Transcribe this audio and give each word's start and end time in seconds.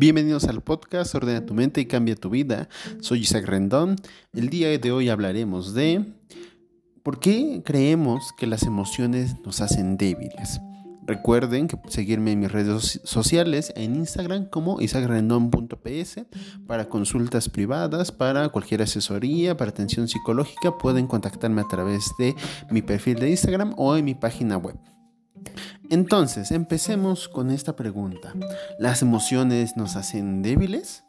Bienvenidos 0.00 0.44
al 0.44 0.62
podcast 0.62 1.14
Ordena 1.14 1.44
tu 1.44 1.52
mente 1.52 1.82
y 1.82 1.84
cambia 1.84 2.16
tu 2.16 2.30
vida. 2.30 2.70
Soy 3.00 3.20
Isaac 3.20 3.44
Rendón. 3.44 3.96
El 4.32 4.48
día 4.48 4.78
de 4.78 4.92
hoy 4.92 5.10
hablaremos 5.10 5.74
de 5.74 6.14
por 7.02 7.20
qué 7.20 7.60
creemos 7.66 8.32
que 8.38 8.46
las 8.46 8.62
emociones 8.62 9.36
nos 9.44 9.60
hacen 9.60 9.98
débiles. 9.98 10.58
Recuerden 11.06 11.68
que 11.68 11.76
seguirme 11.88 12.32
en 12.32 12.40
mis 12.40 12.50
redes 12.50 13.02
sociales 13.04 13.74
en 13.76 13.94
Instagram 13.94 14.46
como 14.46 14.80
isaacrendon.ps 14.80 16.22
para 16.66 16.88
consultas 16.88 17.50
privadas, 17.50 18.10
para 18.10 18.48
cualquier 18.48 18.80
asesoría, 18.80 19.58
para 19.58 19.70
atención 19.70 20.08
psicológica. 20.08 20.78
Pueden 20.78 21.08
contactarme 21.08 21.60
a 21.60 21.68
través 21.68 22.10
de 22.18 22.34
mi 22.70 22.80
perfil 22.80 23.18
de 23.18 23.28
Instagram 23.32 23.74
o 23.76 23.94
en 23.98 24.06
mi 24.06 24.14
página 24.14 24.56
web. 24.56 24.78
Entonces, 25.90 26.52
empecemos 26.52 27.28
con 27.28 27.50
esta 27.50 27.74
pregunta. 27.74 28.32
¿Las 28.78 29.02
emociones 29.02 29.76
nos 29.76 29.96
hacen 29.96 30.40
débiles? 30.40 31.04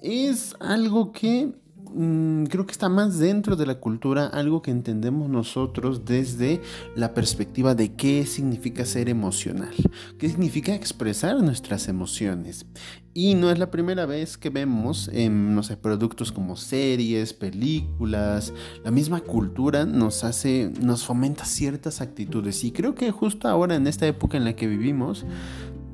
Es 0.00 0.54
algo 0.60 1.10
que 1.10 1.52
Mm, 1.92 2.44
creo 2.44 2.66
que 2.66 2.72
está 2.72 2.88
más 2.88 3.18
dentro 3.18 3.56
de 3.56 3.66
la 3.66 3.80
cultura, 3.80 4.26
algo 4.26 4.62
que 4.62 4.70
entendemos 4.70 5.28
nosotros 5.28 6.04
desde 6.04 6.60
la 6.94 7.14
perspectiva 7.14 7.74
de 7.74 7.94
qué 7.94 8.26
significa 8.26 8.84
ser 8.84 9.08
emocional, 9.08 9.74
qué 10.16 10.28
significa 10.28 10.74
expresar 10.74 11.42
nuestras 11.42 11.88
emociones. 11.88 12.64
Y 13.12 13.34
no 13.34 13.50
es 13.50 13.58
la 13.58 13.72
primera 13.72 14.06
vez 14.06 14.38
que 14.38 14.50
vemos 14.50 15.10
en, 15.12 15.52
no 15.54 15.64
sé, 15.64 15.76
productos 15.76 16.30
como 16.30 16.54
series, 16.56 17.34
películas, 17.34 18.52
la 18.84 18.92
misma 18.92 19.20
cultura 19.20 19.84
nos 19.84 20.22
hace, 20.22 20.72
nos 20.80 21.04
fomenta 21.04 21.44
ciertas 21.44 22.00
actitudes. 22.00 22.62
Y 22.62 22.70
creo 22.70 22.94
que 22.94 23.10
justo 23.10 23.48
ahora, 23.48 23.74
en 23.74 23.88
esta 23.88 24.06
época 24.06 24.36
en 24.36 24.44
la 24.44 24.54
que 24.54 24.68
vivimos, 24.68 25.24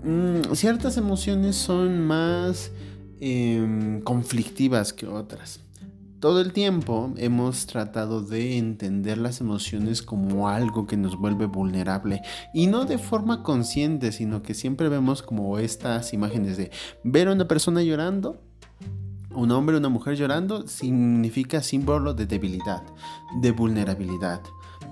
mm, 0.05 0.53
ciertas 0.55 0.99
emociones 0.99 1.57
son 1.57 2.07
más 2.07 2.71
em, 3.19 4.03
conflictivas 4.03 4.93
que 4.93 5.07
otras. 5.07 5.66
Todo 6.27 6.41
el 6.41 6.53
tiempo 6.53 7.13
hemos 7.19 7.67
tratado 7.67 8.21
de 8.21 8.59
entender 8.59 9.17
las 9.17 9.41
emociones 9.41 10.03
como 10.03 10.49
algo 10.49 10.85
que 10.85 10.97
nos 10.97 11.17
vuelve 11.17 11.47
vulnerable. 11.47 12.21
Y 12.53 12.67
no 12.67 12.85
de 12.85 12.99
forma 12.99 13.45
consciente, 13.45 14.11
sino 14.11 14.43
que 14.43 14.53
siempre 14.53 14.89
vemos 14.89 15.23
como 15.23 15.57
estas 15.61 16.13
imágenes 16.13 16.57
de 16.57 16.73
ver 17.05 17.29
a 17.29 17.33
una 17.33 17.47
persona 17.47 17.81
llorando 17.81 18.41
un 19.37 19.53
hombre 19.53 19.77
o 19.77 19.79
una 19.79 19.89
mujer 19.89 20.17
llorando 20.17 20.67
significa 20.67 21.63
símbolo 21.63 22.13
de 22.13 22.27
debilidad, 22.27 22.83
de 23.41 23.53
vulnerabilidad 23.53 24.41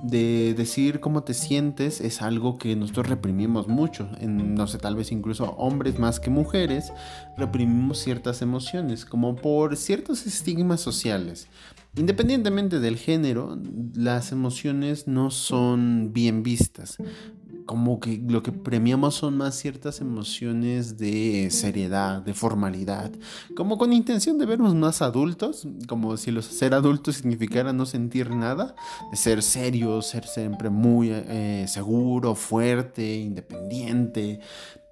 de 0.04 0.52
decir 0.54 1.00
cómo 1.00 1.22
te 1.24 1.32
sientes 1.32 2.00
es 2.00 2.20
algo 2.20 2.58
que 2.58 2.76
nosotros 2.76 3.08
reprimimos 3.08 3.68
mucho. 3.68 4.08
En, 4.20 4.54
no 4.54 4.66
sé, 4.66 4.78
tal 4.78 4.96
vez 4.96 5.10
incluso 5.12 5.52
hombres 5.52 5.98
más 5.98 6.20
que 6.20 6.30
mujeres 6.30 6.92
reprimimos 7.38 7.98
ciertas 7.98 8.42
emociones, 8.42 9.06
como 9.06 9.34
por 9.34 9.76
ciertos 9.76 10.26
estigmas 10.26 10.80
sociales. 10.80 11.48
Independientemente 11.96 12.80
del 12.80 12.96
género, 12.96 13.58
las 13.94 14.32
emociones 14.32 15.06
no 15.06 15.30
son 15.30 16.12
bien 16.12 16.42
vistas 16.42 16.98
como 17.66 18.00
que 18.00 18.22
lo 18.26 18.42
que 18.42 18.52
premiamos 18.52 19.14
son 19.14 19.36
más 19.36 19.54
ciertas 19.54 20.00
emociones 20.00 20.98
de 20.98 21.48
seriedad, 21.50 22.22
de 22.22 22.34
formalidad, 22.34 23.10
como 23.56 23.78
con 23.78 23.92
intención 23.92 24.38
de 24.38 24.46
vernos 24.46 24.74
más 24.74 25.02
adultos, 25.02 25.66
como 25.88 26.16
si 26.16 26.30
los 26.30 26.44
ser 26.44 26.74
adultos 26.74 27.16
significara 27.16 27.72
no 27.72 27.86
sentir 27.86 28.30
nada, 28.30 28.74
de 29.10 29.16
ser 29.16 29.42
serio, 29.42 30.02
ser 30.02 30.26
siempre 30.26 30.70
muy 30.70 31.10
eh, 31.12 31.64
seguro, 31.68 32.34
fuerte, 32.34 33.16
independiente, 33.16 34.40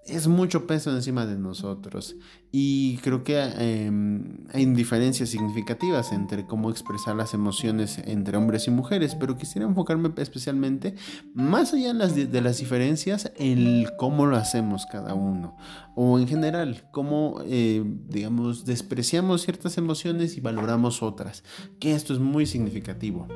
es 0.07 0.27
mucho 0.27 0.67
peso 0.67 0.91
encima 0.91 1.27
de 1.27 1.39
nosotros 1.39 2.17
y 2.51 2.99
creo 2.99 3.23
que 3.23 3.41
em, 3.41 4.39
hay 4.53 4.67
diferencias 4.67 5.29
significativas 5.29 6.13
entre 6.13 6.45
cómo 6.45 6.71
expresar 6.71 7.15
las 7.15 7.35
emociones 7.35 7.99
entre 8.05 8.37
hombres 8.37 8.67
y 8.67 8.71
mujeres, 8.71 9.15
pero 9.15 9.37
quisiera 9.37 9.67
enfocarme 9.67 10.13
especialmente 10.17 10.97
más 11.35 11.73
allá 11.73 11.95
de 11.95 12.41
las, 12.41 12.59
diferencias 12.59 13.33
en 13.37 13.87
cómo 13.97 14.27
lo 14.27 14.37
hacemos 14.37 14.87
cada 14.87 15.15
uno 15.15 15.57
o 15.95 16.19
en 16.19 16.27
general, 16.27 16.89
cómo, 16.91 17.41
eh, 17.47 17.83
digamos, 18.09 18.65
despreciamos 18.65 19.43
ciertas 19.43 19.79
emociones 19.79 20.37
y 20.37 20.41
valoramos 20.41 21.03
otras, 21.03 21.45
que 21.79 21.95
esto 21.95 22.13
es 22.13 22.19
muy 22.19 22.47
significativo. 22.47 23.29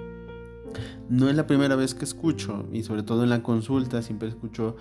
No 1.08 1.28
es 1.28 1.36
la 1.36 1.46
primera 1.46 1.76
vez 1.76 1.94
que 1.94 2.04
escucho, 2.04 2.66
y 2.72 2.82
sobre 2.82 3.02
todo 3.02 3.22
en 3.22 3.30
la 3.30 3.42
consulta 3.42 4.02
siempre 4.02 4.28
escucho 4.28 4.76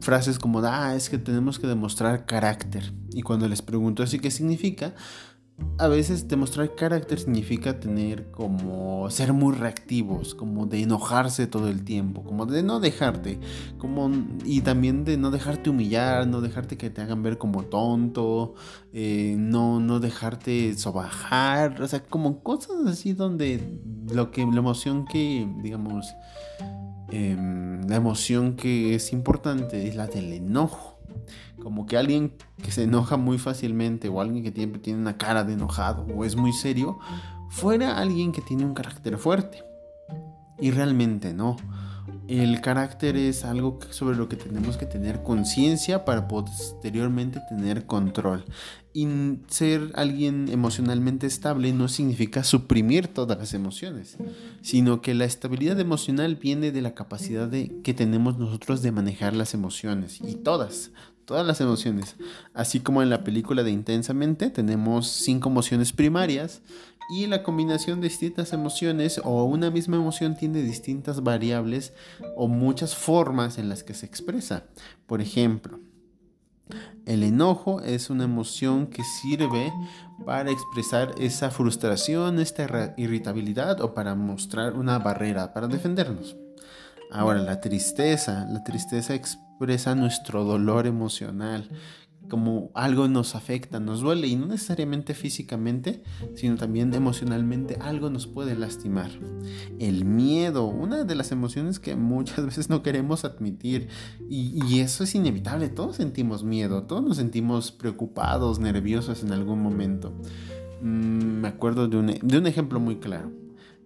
frases 0.00 0.38
como, 0.38 0.60
ah, 0.60 0.94
es 0.94 1.08
que 1.08 1.18
tenemos 1.18 1.58
que 1.58 1.66
demostrar 1.66 2.26
carácter. 2.26 2.92
Y 3.12 3.22
cuando 3.22 3.48
les 3.48 3.62
pregunto 3.62 4.02
así 4.02 4.18
qué 4.18 4.30
significa, 4.30 4.94
a 5.78 5.88
veces 5.88 6.28
demostrar 6.28 6.74
carácter 6.74 7.18
significa 7.18 7.78
tener 7.78 8.30
como 8.30 9.08
ser 9.10 9.32
muy 9.32 9.54
reactivos, 9.54 10.34
como 10.34 10.66
de 10.66 10.82
enojarse 10.82 11.46
todo 11.46 11.68
el 11.68 11.84
tiempo, 11.84 12.24
como 12.24 12.46
de 12.46 12.62
no 12.62 12.80
dejarte, 12.80 13.38
como 13.78 14.10
y 14.44 14.60
también 14.60 15.04
de 15.04 15.16
no 15.16 15.30
dejarte 15.30 15.70
humillar, 15.70 16.26
no 16.26 16.40
dejarte 16.40 16.76
que 16.76 16.90
te 16.90 17.00
hagan 17.00 17.22
ver 17.22 17.38
como 17.38 17.64
tonto, 17.64 18.54
eh, 18.92 19.36
no, 19.38 19.80
no 19.80 20.00
dejarte 20.00 20.76
sobajar, 20.76 21.80
o 21.82 21.88
sea, 21.88 22.02
como 22.04 22.42
cosas 22.42 22.86
así 22.86 23.12
donde 23.12 23.80
lo 24.12 24.30
que 24.30 24.44
la 24.44 24.58
emoción 24.58 25.04
que, 25.06 25.48
digamos, 25.62 26.06
em, 27.12 27.86
la 27.88 27.96
emoción 27.96 28.56
que 28.56 28.94
es 28.94 29.12
importante 29.12 29.86
es 29.86 29.94
la 29.96 30.06
del 30.06 30.32
enojo 30.32 30.92
como 31.62 31.86
que 31.86 31.96
alguien 31.96 32.32
que 32.62 32.72
se 32.72 32.84
enoja 32.84 33.16
muy 33.16 33.38
fácilmente 33.38 34.08
o 34.08 34.20
alguien 34.20 34.42
que 34.42 34.50
tiene 34.50 35.00
una 35.00 35.16
cara 35.16 35.44
de 35.44 35.54
enojado 35.54 36.06
o 36.14 36.24
es 36.24 36.36
muy 36.36 36.52
serio, 36.52 36.98
fuera 37.50 37.98
alguien 37.98 38.32
que 38.32 38.42
tiene 38.42 38.64
un 38.64 38.74
carácter 38.74 39.16
fuerte. 39.16 39.62
Y 40.58 40.70
realmente 40.70 41.32
no. 41.32 41.56
El 42.28 42.60
carácter 42.60 43.16
es 43.16 43.44
algo 43.44 43.80
sobre 43.90 44.16
lo 44.16 44.28
que 44.28 44.36
tenemos 44.36 44.76
que 44.76 44.86
tener 44.86 45.22
conciencia 45.22 46.04
para 46.04 46.28
posteriormente 46.28 47.40
tener 47.48 47.84
control. 47.84 48.44
Y 48.94 49.08
ser 49.48 49.90
alguien 49.94 50.48
emocionalmente 50.50 51.26
estable 51.26 51.72
no 51.72 51.88
significa 51.88 52.44
suprimir 52.44 53.08
todas 53.08 53.38
las 53.38 53.54
emociones, 53.54 54.18
sino 54.60 55.00
que 55.00 55.14
la 55.14 55.24
estabilidad 55.24 55.80
emocional 55.80 56.36
viene 56.36 56.72
de 56.72 56.82
la 56.82 56.94
capacidad 56.94 57.50
que 57.50 57.94
tenemos 57.94 58.38
nosotros 58.38 58.82
de 58.82 58.92
manejar 58.92 59.34
las 59.34 59.54
emociones. 59.54 60.20
Y 60.20 60.34
todas, 60.34 60.90
todas 61.24 61.46
las 61.46 61.60
emociones. 61.60 62.16
Así 62.54 62.80
como 62.80 63.02
en 63.02 63.10
la 63.10 63.24
película 63.24 63.62
de 63.62 63.70
Intensamente 63.70 64.50
tenemos 64.50 65.08
cinco 65.08 65.48
emociones 65.48 65.92
primarias 65.92 66.60
y 67.10 67.26
la 67.26 67.42
combinación 67.42 68.00
de 68.00 68.08
distintas 68.08 68.52
emociones 68.52 69.20
o 69.24 69.44
una 69.44 69.70
misma 69.70 69.96
emoción 69.96 70.36
tiene 70.36 70.62
distintas 70.62 71.22
variables 71.22 71.92
o 72.36 72.48
muchas 72.48 72.94
formas 72.94 73.58
en 73.58 73.68
las 73.68 73.82
que 73.82 73.94
se 73.94 74.06
expresa. 74.06 74.64
Por 75.06 75.20
ejemplo, 75.20 75.80
el 77.06 77.22
enojo 77.22 77.80
es 77.80 78.10
una 78.10 78.24
emoción 78.24 78.86
que 78.86 79.02
sirve 79.02 79.72
para 80.24 80.50
expresar 80.50 81.14
esa 81.18 81.50
frustración, 81.50 82.38
esta 82.38 82.94
irritabilidad 82.96 83.80
o 83.80 83.94
para 83.94 84.14
mostrar 84.14 84.74
una 84.74 84.98
barrera, 84.98 85.52
para 85.52 85.66
defendernos. 85.66 86.36
Ahora, 87.10 87.40
la 87.40 87.60
tristeza. 87.60 88.46
La 88.50 88.64
tristeza 88.64 89.14
expresa 89.14 89.94
nuestro 89.94 90.44
dolor 90.44 90.86
emocional, 90.86 91.68
como 92.28 92.70
algo 92.74 93.08
nos 93.08 93.34
afecta, 93.34 93.80
nos 93.80 94.00
duele 94.00 94.26
y 94.26 94.36
no 94.36 94.46
necesariamente 94.46 95.14
físicamente, 95.14 96.02
sino 96.34 96.56
también 96.56 96.92
emocionalmente 96.94 97.76
algo 97.80 98.10
nos 98.10 98.26
puede 98.26 98.56
lastimar. 98.56 99.10
El 99.78 100.04
miedo, 100.04 100.64
una 100.64 101.04
de 101.04 101.14
las 101.14 101.32
emociones 101.32 101.78
que 101.78 101.96
muchas 101.96 102.44
veces 102.46 102.70
no 102.70 102.82
queremos 102.82 103.24
admitir 103.24 103.88
y, 104.28 104.80
eso 104.80 105.04
es 105.04 105.14
inevitable, 105.14 105.68
todos 105.68 105.96
sentimos 105.96 106.44
miedo, 106.44 106.84
todos 106.84 107.02
nos 107.02 107.16
sentimos 107.18 107.70
preocupados, 107.70 108.58
nerviosos 108.58 109.22
en 109.22 109.32
algún 109.32 109.60
momento. 109.60 110.12
Mm, 110.80 111.40
me 111.42 111.48
acuerdo 111.48 111.88
de 111.88 112.38
un 112.38 112.46
ejemplo 112.46 112.80
muy 112.80 112.96
claro. 112.96 113.41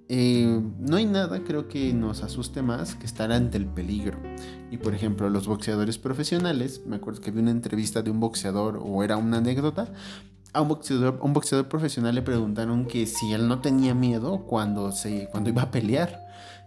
Eh, 0.08 0.60
no 0.78 0.96
hay 0.96 1.06
nada 1.06 1.42
creo 1.42 1.66
que 1.66 1.92
nos 1.92 2.22
asuste 2.22 2.62
más 2.62 2.94
que 2.94 3.06
estar 3.06 3.32
ante 3.32 3.58
el 3.58 3.66
peligro. 3.66 4.18
Y 4.70 4.78
por 4.78 4.94
ejemplo, 4.94 5.28
los 5.30 5.46
boxeadores 5.46 5.98
profesionales, 5.98 6.82
me 6.86 6.96
acuerdo 6.96 7.20
que 7.20 7.30
vi 7.30 7.40
una 7.40 7.50
entrevista 7.50 8.02
de 8.02 8.10
un 8.10 8.20
boxeador 8.20 8.80
o 8.82 9.02
era 9.02 9.16
una 9.16 9.38
anécdota, 9.38 9.92
a 10.52 10.62
un 10.62 10.68
boxeador, 10.68 11.18
un 11.22 11.32
boxeador 11.32 11.68
profesional 11.68 12.14
le 12.14 12.22
preguntaron 12.22 12.86
que 12.86 13.06
si 13.06 13.32
él 13.32 13.46
no 13.46 13.60
tenía 13.60 13.94
miedo 13.94 14.46
cuando, 14.46 14.92
se, 14.92 15.28
cuando 15.30 15.50
iba 15.50 15.62
a 15.62 15.70
pelear. 15.70 16.24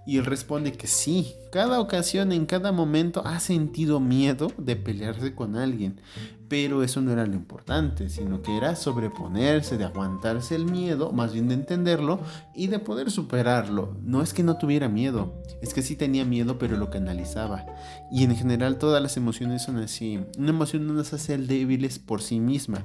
Y 0.09 0.17
él 0.17 0.25
responde 0.25 0.71
que 0.71 0.88
sí, 0.88 1.35
cada 1.51 1.79
ocasión, 1.79 2.31
en 2.31 2.47
cada 2.47 2.71
momento 2.71 3.21
ha 3.27 3.39
sentido 3.39 4.00
miedo 4.00 4.51
de 4.57 4.75
pelearse 4.75 5.35
con 5.35 5.56
alguien. 5.56 6.01
Pero 6.47 6.81
eso 6.81 7.00
no 7.00 7.11
era 7.11 7.27
lo 7.27 7.35
importante, 7.35 8.09
sino 8.09 8.41
que 8.41 8.57
era 8.57 8.75
sobreponerse, 8.75 9.77
de 9.77 9.83
aguantarse 9.83 10.56
el 10.56 10.65
miedo, 10.65 11.11
más 11.11 11.31
bien 11.31 11.47
de 11.47 11.53
entenderlo 11.53 12.21
y 12.56 12.65
de 12.69 12.79
poder 12.79 13.11
superarlo. 13.11 13.97
No 14.01 14.23
es 14.23 14.33
que 14.33 14.41
no 14.41 14.57
tuviera 14.57 14.89
miedo, 14.89 15.44
es 15.61 15.75
que 15.75 15.83
sí 15.83 15.95
tenía 15.95 16.25
miedo, 16.25 16.57
pero 16.57 16.75
lo 16.75 16.89
canalizaba. 16.89 17.67
Y 18.12 18.23
en 18.23 18.35
general 18.35 18.79
todas 18.79 19.03
las 19.03 19.15
emociones 19.15 19.62
son 19.62 19.77
así. 19.77 20.21
Una 20.39 20.50
emoción 20.50 20.88
no 20.88 20.94
nos 20.94 21.13
hace 21.13 21.38
débiles 21.38 22.00
por 22.00 22.23
sí 22.23 22.39
misma. 22.39 22.83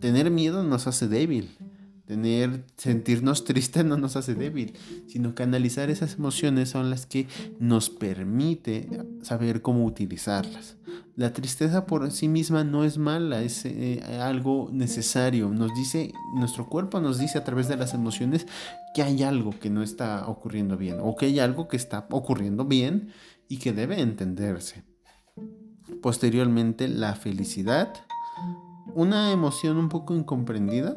Tener 0.00 0.30
miedo 0.30 0.62
nos 0.62 0.86
hace 0.86 1.08
débil. 1.08 1.56
Tener, 2.08 2.64
sentirnos 2.78 3.44
tristes 3.44 3.84
no 3.84 3.98
nos 3.98 4.16
hace 4.16 4.34
débil, 4.34 4.72
sino 5.08 5.34
que 5.34 5.42
analizar 5.42 5.90
esas 5.90 6.14
emociones 6.14 6.70
son 6.70 6.88
las 6.88 7.04
que 7.04 7.28
nos 7.60 7.90
permite 7.90 8.88
saber 9.20 9.60
cómo 9.60 9.84
utilizarlas. 9.84 10.78
La 11.16 11.34
tristeza 11.34 11.84
por 11.84 12.10
sí 12.10 12.26
misma 12.26 12.64
no 12.64 12.84
es 12.84 12.96
mala, 12.96 13.42
es 13.42 13.66
eh, 13.66 14.02
algo 14.22 14.70
necesario. 14.72 15.50
Nos 15.50 15.74
dice, 15.74 16.14
nuestro 16.34 16.70
cuerpo 16.70 16.98
nos 16.98 17.18
dice 17.18 17.36
a 17.36 17.44
través 17.44 17.68
de 17.68 17.76
las 17.76 17.92
emociones 17.92 18.46
que 18.94 19.02
hay 19.02 19.22
algo 19.22 19.50
que 19.60 19.68
no 19.68 19.82
está 19.82 20.26
ocurriendo 20.28 20.78
bien 20.78 21.00
o 21.02 21.14
que 21.14 21.26
hay 21.26 21.40
algo 21.40 21.68
que 21.68 21.76
está 21.76 22.06
ocurriendo 22.10 22.64
bien 22.64 23.10
y 23.48 23.58
que 23.58 23.74
debe 23.74 24.00
entenderse. 24.00 24.82
Posteriormente, 26.00 26.88
la 26.88 27.14
felicidad, 27.16 27.92
una 28.94 29.30
emoción 29.30 29.76
un 29.76 29.90
poco 29.90 30.14
incomprendida 30.14 30.96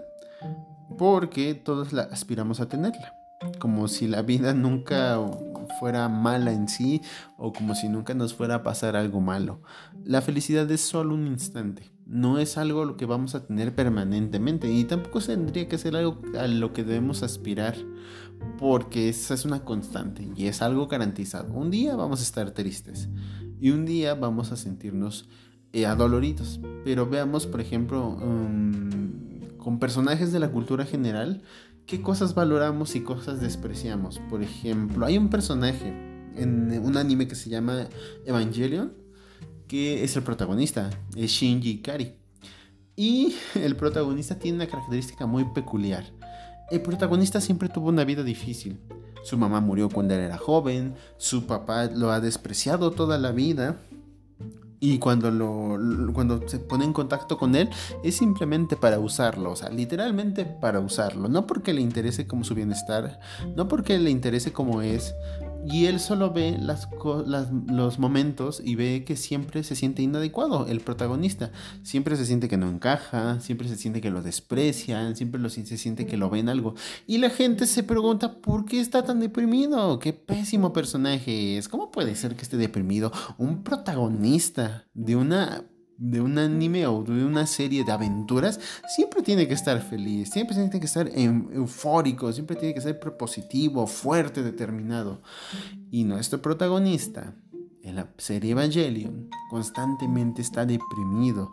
porque 0.97 1.53
todos 1.55 1.93
la 1.93 2.03
aspiramos 2.03 2.59
a 2.59 2.67
tenerla. 2.67 3.13
Como 3.59 3.87
si 3.87 4.07
la 4.07 4.21
vida 4.21 4.53
nunca 4.55 5.19
fuera 5.79 6.09
mala 6.09 6.51
en 6.51 6.67
sí 6.67 7.01
o 7.37 7.53
como 7.53 7.75
si 7.75 7.89
nunca 7.89 8.13
nos 8.13 8.33
fuera 8.33 8.55
a 8.55 8.63
pasar 8.63 8.95
algo 8.95 9.21
malo. 9.21 9.61
La 10.03 10.21
felicidad 10.21 10.69
es 10.71 10.81
solo 10.81 11.13
un 11.15 11.27
instante, 11.27 11.91
no 12.05 12.39
es 12.39 12.57
algo 12.57 12.85
lo 12.85 12.97
que 12.97 13.05
vamos 13.05 13.35
a 13.35 13.45
tener 13.45 13.73
permanentemente 13.73 14.71
y 14.71 14.83
tampoco 14.83 15.21
tendría 15.21 15.67
que 15.67 15.77
ser 15.77 15.95
algo 15.95 16.21
a 16.37 16.47
lo 16.47 16.73
que 16.73 16.83
debemos 16.83 17.23
aspirar 17.23 17.75
porque 18.57 19.09
esa 19.09 19.33
es 19.33 19.45
una 19.45 19.63
constante 19.63 20.27
y 20.35 20.47
es 20.47 20.61
algo 20.61 20.87
garantizado. 20.87 21.53
Un 21.53 21.71
día 21.71 21.95
vamos 21.95 22.19
a 22.19 22.23
estar 22.23 22.51
tristes 22.51 23.09
y 23.59 23.71
un 23.71 23.85
día 23.85 24.15
vamos 24.15 24.51
a 24.51 24.57
sentirnos 24.57 25.29
eh, 25.73 25.85
adoloridos. 25.85 26.59
Pero 26.83 27.07
veamos, 27.07 27.47
por 27.47 27.61
ejemplo, 27.61 28.09
um, 28.09 29.00
con 29.61 29.79
personajes 29.79 30.31
de 30.31 30.39
la 30.39 30.51
cultura 30.51 30.85
general, 30.85 31.43
qué 31.85 32.01
cosas 32.01 32.33
valoramos 32.33 32.95
y 32.95 33.01
cosas 33.01 33.39
despreciamos. 33.39 34.19
Por 34.29 34.41
ejemplo, 34.41 35.05
hay 35.05 35.17
un 35.17 35.29
personaje 35.29 35.87
en 36.35 36.81
un 36.83 36.97
anime 36.97 37.27
que 37.27 37.35
se 37.35 37.49
llama 37.49 37.87
Evangelion, 38.25 38.91
que 39.67 40.03
es 40.03 40.17
el 40.17 40.23
protagonista, 40.23 40.89
es 41.15 41.31
Shinji 41.31 41.69
Ikari. 41.69 42.15
Y 42.95 43.35
el 43.55 43.75
protagonista 43.75 44.37
tiene 44.37 44.57
una 44.57 44.67
característica 44.67 45.27
muy 45.27 45.45
peculiar. 45.53 46.05
El 46.71 46.81
protagonista 46.81 47.39
siempre 47.39 47.69
tuvo 47.69 47.89
una 47.89 48.03
vida 48.03 48.23
difícil. 48.23 48.79
Su 49.23 49.37
mamá 49.37 49.61
murió 49.61 49.89
cuando 49.89 50.15
él 50.15 50.21
era 50.21 50.37
joven, 50.37 50.95
su 51.17 51.45
papá 51.45 51.85
lo 51.85 52.11
ha 52.11 52.19
despreciado 52.19 52.91
toda 52.91 53.19
la 53.19 53.31
vida 53.31 53.79
y 54.83 54.97
cuando, 54.97 55.29
lo, 55.29 56.11
cuando 56.11 56.49
se 56.49 56.57
pone 56.57 56.83
en 56.83 56.91
contacto 56.91 57.37
con 57.37 57.55
él 57.55 57.69
es 58.03 58.17
simplemente 58.17 58.75
para 58.75 58.99
usarlo, 58.99 59.51
o 59.51 59.55
sea, 59.55 59.69
literalmente 59.69 60.43
para 60.43 60.79
usarlo, 60.79 61.29
no 61.29 61.45
porque 61.45 61.71
le 61.71 61.81
interese 61.81 62.25
como 62.25 62.43
su 62.43 62.55
bienestar, 62.55 63.19
no 63.55 63.67
porque 63.67 63.99
le 63.99 64.09
interese 64.09 64.51
como 64.51 64.81
es, 64.81 65.13
y 65.65 65.85
él 65.85 65.99
solo 65.99 66.31
ve 66.31 66.57
las, 66.59 66.87
los 67.67 67.99
momentos 67.99 68.61
y 68.63 68.75
ve 68.75 69.03
que 69.05 69.15
siempre 69.15 69.63
se 69.63 69.75
siente 69.75 70.01
inadecuado, 70.01 70.67
el 70.67 70.81
protagonista. 70.81 71.51
Siempre 71.83 72.15
se 72.15 72.25
siente 72.25 72.47
que 72.47 72.57
no 72.57 72.69
encaja, 72.69 73.39
siempre 73.39 73.67
se 73.67 73.75
siente 73.75 74.01
que 74.01 74.09
lo 74.09 74.21
desprecian, 74.21 75.15
siempre 75.15 75.41
se 75.49 75.77
siente 75.77 76.05
que 76.05 76.17
lo 76.17 76.29
ven 76.29 76.49
algo. 76.49 76.75
Y 77.07 77.17
la 77.19 77.29
gente 77.29 77.67
se 77.67 77.83
pregunta, 77.83 78.41
¿por 78.41 78.65
qué 78.65 78.79
está 78.79 79.03
tan 79.03 79.19
deprimido? 79.19 79.99
¿Qué 79.99 80.13
pésimo 80.13 80.73
personaje 80.73 81.57
es? 81.57 81.69
¿Cómo 81.69 81.91
puede 81.91 82.15
ser 82.15 82.35
que 82.35 82.43
esté 82.43 82.57
deprimido? 82.57 83.11
Un 83.37 83.63
protagonista 83.63 84.85
de 84.93 85.15
una 85.15 85.65
de 86.01 86.19
un 86.19 86.39
anime 86.39 86.87
o 86.87 87.03
de 87.03 87.23
una 87.23 87.45
serie 87.45 87.83
de 87.83 87.91
aventuras, 87.91 88.59
siempre 88.87 89.21
tiene 89.21 89.47
que 89.47 89.53
estar 89.53 89.79
feliz, 89.81 90.31
siempre 90.31 90.55
tiene 90.55 90.71
que 90.71 90.85
estar 90.87 91.07
eufórico, 91.15 92.33
siempre 92.33 92.55
tiene 92.55 92.73
que 92.73 92.81
ser 92.81 92.99
propositivo, 92.99 93.85
fuerte, 93.85 94.41
determinado. 94.41 95.21
Y 95.91 96.03
nuestro 96.03 96.41
protagonista 96.41 97.35
en 97.83 97.97
la 97.97 98.07
serie 98.17 98.51
Evangelion 98.51 99.29
constantemente 99.51 100.41
está 100.41 100.65
deprimido 100.65 101.51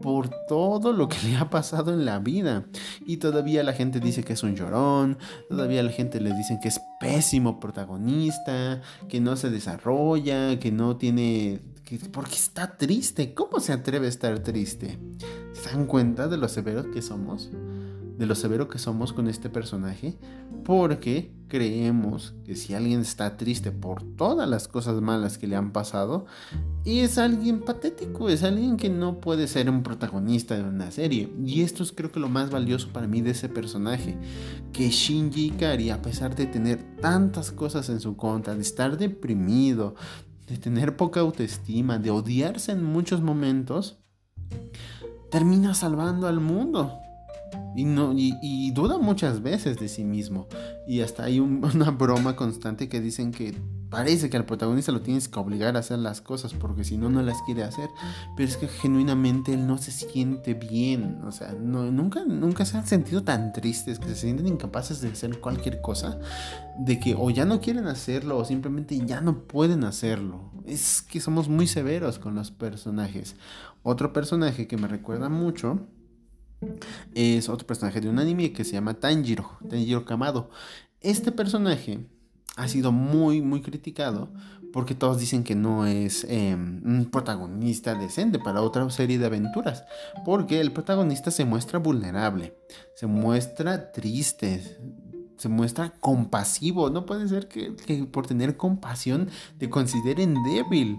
por 0.00 0.30
todo 0.48 0.94
lo 0.94 1.06
que 1.08 1.18
le 1.28 1.36
ha 1.36 1.50
pasado 1.50 1.92
en 1.92 2.06
la 2.06 2.20
vida. 2.20 2.64
Y 3.04 3.18
todavía 3.18 3.62
la 3.62 3.74
gente 3.74 4.00
dice 4.00 4.24
que 4.24 4.32
es 4.32 4.42
un 4.42 4.56
llorón, 4.56 5.18
todavía 5.50 5.82
la 5.82 5.92
gente 5.92 6.22
le 6.22 6.32
dice 6.32 6.58
que 6.62 6.68
es 6.68 6.80
pésimo 7.00 7.60
protagonista, 7.60 8.80
que 9.10 9.20
no 9.20 9.36
se 9.36 9.50
desarrolla, 9.50 10.58
que 10.58 10.72
no 10.72 10.96
tiene 10.96 11.60
porque 11.98 12.34
está 12.34 12.76
triste. 12.76 13.34
¿Cómo 13.34 13.60
se 13.60 13.72
atreve 13.72 14.06
a 14.06 14.10
estar 14.10 14.38
triste? 14.40 14.98
¿Se 15.52 15.70
dan 15.70 15.86
cuenta 15.86 16.28
de 16.28 16.36
lo 16.36 16.48
severo 16.48 16.90
que 16.90 17.02
somos? 17.02 17.50
De 18.16 18.26
lo 18.26 18.34
severo 18.34 18.68
que 18.68 18.78
somos 18.78 19.12
con 19.12 19.28
este 19.28 19.50
personaje. 19.50 20.16
Porque 20.64 21.32
creemos 21.48 22.34
que 22.44 22.54
si 22.54 22.74
alguien 22.74 23.00
está 23.00 23.36
triste 23.36 23.72
por 23.72 24.02
todas 24.02 24.48
las 24.48 24.68
cosas 24.68 25.00
malas 25.00 25.36
que 25.36 25.48
le 25.48 25.56
han 25.56 25.72
pasado, 25.72 26.26
es 26.84 27.18
alguien 27.18 27.60
patético, 27.60 28.28
es 28.28 28.44
alguien 28.44 28.76
que 28.76 28.88
no 28.88 29.20
puede 29.20 29.48
ser 29.48 29.68
un 29.68 29.82
protagonista 29.82 30.56
de 30.56 30.62
una 30.62 30.92
serie. 30.92 31.32
Y 31.44 31.62
esto 31.62 31.82
es 31.82 31.92
creo 31.92 32.12
que 32.12 32.20
lo 32.20 32.28
más 32.28 32.50
valioso 32.50 32.90
para 32.92 33.08
mí 33.08 33.20
de 33.20 33.30
ese 33.30 33.48
personaje. 33.48 34.16
Que 34.72 34.90
Shinji 34.90 35.46
Ikari, 35.46 35.90
a 35.90 36.02
pesar 36.02 36.36
de 36.36 36.46
tener 36.46 36.96
tantas 37.00 37.50
cosas 37.50 37.88
en 37.88 37.98
su 37.98 38.16
contra, 38.16 38.54
de 38.54 38.62
estar 38.62 38.96
deprimido, 38.96 39.96
de 40.50 40.58
tener 40.58 40.96
poca 40.96 41.20
autoestima, 41.20 41.98
de 41.98 42.10
odiarse 42.10 42.72
en 42.72 42.82
muchos 42.82 43.22
momentos, 43.22 43.98
termina 45.30 45.74
salvando 45.74 46.26
al 46.26 46.40
mundo. 46.40 46.98
Y, 47.76 47.84
no, 47.84 48.12
y, 48.16 48.72
duda 48.72 48.98
muchas 48.98 49.42
veces 49.42 49.78
de 49.78 49.88
sí 49.88 50.04
mismo. 50.04 50.48
Y 50.88 51.02
hasta 51.02 51.24
hay 51.24 51.38
una 51.40 51.90
broma 51.92 52.34
constante 52.34 52.88
que 52.88 53.00
dicen 53.00 53.30
que 53.30 53.54
parece 53.90 54.30
que 54.30 54.36
al 54.36 54.46
protagonista 54.46 54.92
lo 54.92 55.02
tienes 55.02 55.28
que 55.28 55.38
obligar 55.38 55.76
a 55.76 55.80
hacer 55.80 55.98
las 55.98 56.20
cosas 56.20 56.54
porque 56.54 56.84
si 56.84 56.96
no, 56.96 57.10
no 57.10 57.22
las 57.22 57.42
quiere 57.42 57.64
hacer. 57.64 57.90
Pero 58.36 58.48
es 58.48 58.56
que 58.56 58.68
genuinamente 58.68 59.52
él 59.52 59.66
no 59.66 59.78
se 59.78 59.90
siente 59.90 60.54
bien. 60.54 61.20
O 61.24 61.32
sea, 61.32 61.52
nunca, 61.52 62.24
nunca 62.24 62.64
se 62.64 62.78
han 62.78 62.86
sentido 62.86 63.22
tan 63.24 63.52
tristes 63.52 63.98
que 63.98 64.08
se 64.08 64.14
sienten 64.14 64.46
incapaces 64.46 65.00
de 65.00 65.08
hacer 65.08 65.40
cualquier 65.40 65.80
cosa. 65.80 66.18
De 66.78 67.00
que 67.00 67.14
o 67.18 67.30
ya 67.30 67.44
no 67.44 67.60
quieren 67.60 67.88
hacerlo 67.88 68.38
o 68.38 68.44
simplemente 68.44 68.98
ya 69.04 69.20
no 69.20 69.42
pueden 69.42 69.84
hacerlo. 69.84 70.52
Es 70.64 71.02
que 71.02 71.20
somos 71.20 71.48
muy 71.48 71.66
severos 71.66 72.18
con 72.18 72.34
los 72.34 72.50
personajes. 72.50 73.34
Otro 73.82 74.12
personaje 74.12 74.68
que 74.68 74.76
me 74.76 74.88
recuerda 74.88 75.28
mucho 75.28 75.80
es 77.14 77.48
otro 77.48 77.66
personaje 77.66 78.00
de 78.00 78.08
un 78.08 78.18
anime 78.18 78.52
que 78.52 78.64
se 78.64 78.72
llama 78.72 78.94
Tanjiro, 78.94 79.58
Tanjiro 79.68 80.04
Kamado. 80.04 80.50
Este 81.00 81.32
personaje 81.32 82.06
ha 82.56 82.68
sido 82.68 82.92
muy, 82.92 83.42
muy 83.42 83.62
criticado 83.62 84.28
porque 84.72 84.94
todos 84.94 85.18
dicen 85.18 85.42
que 85.44 85.54
no 85.54 85.86
es 85.86 86.24
em, 86.28 86.80
un 86.84 87.08
protagonista 87.10 87.94
decente 87.94 88.38
para 88.38 88.62
otra 88.62 88.88
serie 88.90 89.18
de 89.18 89.26
aventuras, 89.26 89.84
porque 90.24 90.60
el 90.60 90.72
protagonista 90.72 91.30
se 91.30 91.44
muestra 91.44 91.78
vulnerable, 91.78 92.54
se 92.94 93.06
muestra 93.06 93.92
triste, 93.92 94.78
se 95.36 95.48
muestra 95.48 95.90
compasivo. 96.00 96.90
No 96.90 97.06
puede 97.06 97.28
ser 97.28 97.48
que, 97.48 97.72
por 98.10 98.26
tener 98.26 98.56
compasión 98.56 99.28
te 99.58 99.70
consideren 99.70 100.34
débil. 100.44 100.98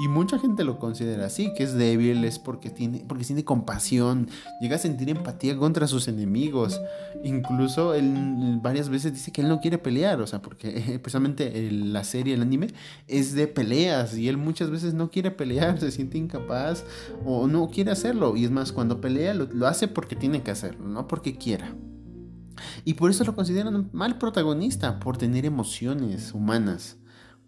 Y 0.00 0.08
mucha 0.08 0.38
gente 0.38 0.64
lo 0.64 0.78
considera 0.78 1.26
así, 1.26 1.52
que 1.54 1.64
es 1.64 1.74
débil, 1.74 2.24
es 2.24 2.38
porque 2.38 2.70
tiene, 2.70 3.04
porque 3.06 3.24
tiene 3.24 3.44
compasión, 3.44 4.28
llega 4.60 4.76
a 4.76 4.78
sentir 4.78 5.10
empatía 5.10 5.56
contra 5.56 5.86
sus 5.86 6.08
enemigos. 6.08 6.80
Incluso 7.22 7.92
él 7.94 8.58
varias 8.62 8.88
veces 8.88 9.12
dice 9.12 9.32
que 9.32 9.42
él 9.42 9.48
no 9.48 9.60
quiere 9.60 9.76
pelear, 9.76 10.20
o 10.22 10.26
sea, 10.26 10.40
porque 10.40 10.98
precisamente 11.02 11.70
la 11.70 12.04
serie, 12.04 12.34
el 12.34 12.42
anime, 12.42 12.68
es 13.06 13.34
de 13.34 13.46
peleas 13.46 14.16
y 14.16 14.28
él 14.28 14.38
muchas 14.38 14.70
veces 14.70 14.94
no 14.94 15.10
quiere 15.10 15.30
pelear, 15.30 15.78
se 15.78 15.90
siente 15.90 16.16
incapaz 16.16 16.84
o 17.24 17.46
no 17.46 17.68
quiere 17.68 17.90
hacerlo. 17.90 18.34
Y 18.36 18.44
es 18.44 18.50
más, 18.50 18.72
cuando 18.72 19.00
pelea 19.00 19.34
lo, 19.34 19.46
lo 19.52 19.66
hace 19.66 19.88
porque 19.88 20.16
tiene 20.16 20.42
que 20.42 20.50
hacerlo, 20.50 20.88
no 20.88 21.06
porque 21.06 21.36
quiera. 21.36 21.74
Y 22.84 22.94
por 22.94 23.10
eso 23.10 23.24
lo 23.24 23.34
consideran 23.34 23.90
mal 23.92 24.18
protagonista, 24.18 24.98
por 24.98 25.16
tener 25.16 25.44
emociones 25.44 26.32
humanas, 26.32 26.96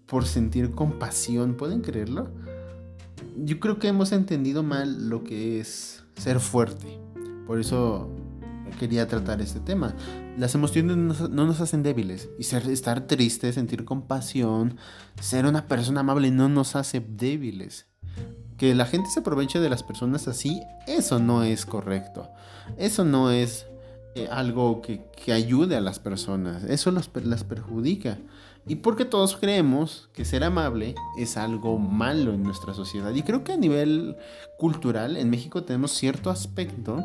por 0.07 0.27
sentir 0.27 0.73
compasión. 0.73 1.55
¿Pueden 1.55 1.81
creerlo? 1.81 2.31
Yo 3.37 3.61
creo 3.61 3.79
que 3.79 3.89
hemos 3.89 4.13
entendido 4.13 4.63
mal 4.63 5.09
lo 5.09 5.25
que 5.25 5.61
es 5.61 6.05
ser 6.17 6.41
fuerte. 6.41 7.01
Por 7.47 7.61
eso 7.61 8.11
quería 8.79 9.07
tratar 9.07 9.41
este 9.41 9.61
tema. 9.61 9.95
Las 10.37 10.55
emociones 10.55 10.97
no 10.97 11.47
nos 11.47 11.61
hacen 11.61 11.83
débiles. 11.83 12.29
Y 12.39 12.45
ser, 12.45 12.69
estar 12.69 13.07
triste, 13.07 13.53
sentir 13.53 13.85
compasión, 13.85 14.79
ser 15.21 15.47
una 15.47 15.67
persona 15.69 16.01
amable 16.01 16.31
no 16.31 16.49
nos 16.49 16.77
hace 16.77 17.01
débiles. 17.01 17.87
Que 18.57 18.75
la 18.75 18.87
gente 18.87 19.11
se 19.11 19.21
aproveche 19.21 19.59
de 19.59 19.69
las 19.69 19.83
personas 19.83 20.29
así, 20.29 20.63
eso 20.87 21.19
no 21.19 21.43
es 21.43 21.67
correcto. 21.67 22.29
Eso 22.77 23.05
no 23.05 23.31
es 23.31 23.67
eh, 24.15 24.29
algo 24.31 24.81
que, 24.83 25.03
ayude 25.33 25.77
a 25.77 25.81
las 25.81 25.99
personas. 25.99 26.65
Eso 26.65 26.91
las 26.91 27.09
perjudica. 27.45 28.19
Y 28.67 28.77
porque 28.77 29.05
todos 29.05 29.37
creemos 29.37 30.09
que 30.15 30.25
ser 30.25 30.45
amable 30.45 30.95
es 31.19 31.37
algo 31.37 31.79
malo 31.79 32.33
en 32.33 32.43
nuestra 32.43 32.73
sociedad. 32.73 33.15
Y 33.15 33.23
creo 33.23 33.45
que 33.45 33.53
a 33.53 33.57
nivel 33.57 34.17
cultural 34.59 35.17
en 35.17 35.29
México 35.29 35.65
tenemos 35.65 35.93
cierto 35.93 36.31
aspecto 36.31 37.03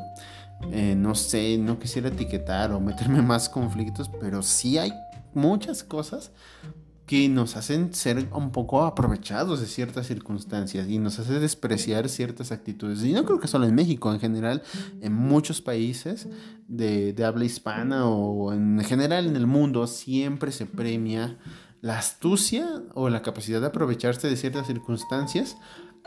eh, 0.71 0.93
no 0.95 1.15
sé, 1.15 1.57
no 1.57 1.79
quisiera 1.79 2.09
etiquetar 2.09 2.71
o 2.71 2.79
meterme 2.79 3.21
más 3.23 3.49
conflictos, 3.49 4.09
pero 4.19 4.43
sí 4.43 4.77
hay 4.77 4.93
muchas 5.33 5.83
cosas 5.83 6.31
que 7.09 7.27
nos 7.27 7.57
hacen 7.57 7.91
ser 7.95 8.29
un 8.35 8.51
poco 8.51 8.83
aprovechados 8.83 9.59
de 9.59 9.65
ciertas 9.65 10.05
circunstancias 10.05 10.87
y 10.87 10.99
nos 10.99 11.17
hace 11.17 11.39
despreciar 11.39 12.07
ciertas 12.07 12.51
actitudes. 12.51 13.03
Y 13.03 13.13
no 13.13 13.25
creo 13.25 13.39
que 13.39 13.47
solo 13.47 13.65
en 13.65 13.73
México, 13.73 14.13
en 14.13 14.19
general, 14.19 14.61
en 15.01 15.13
muchos 15.13 15.59
países 15.59 16.27
de, 16.67 17.15
habla 17.25 17.45
hispana 17.45 18.05
o 18.05 18.53
en 18.53 18.79
general 18.81 19.25
en 19.25 19.35
el 19.35 19.47
mundo, 19.47 19.87
siempre 19.87 20.51
se 20.51 20.67
premia 20.67 21.39
la 21.81 21.97
astucia 21.97 22.83
o 22.93 23.09
la 23.09 23.23
capacidad 23.23 23.59
de 23.59 23.65
aprovecharse 23.65 24.29
de 24.29 24.37
ciertas 24.37 24.67
circunstancias 24.67 25.57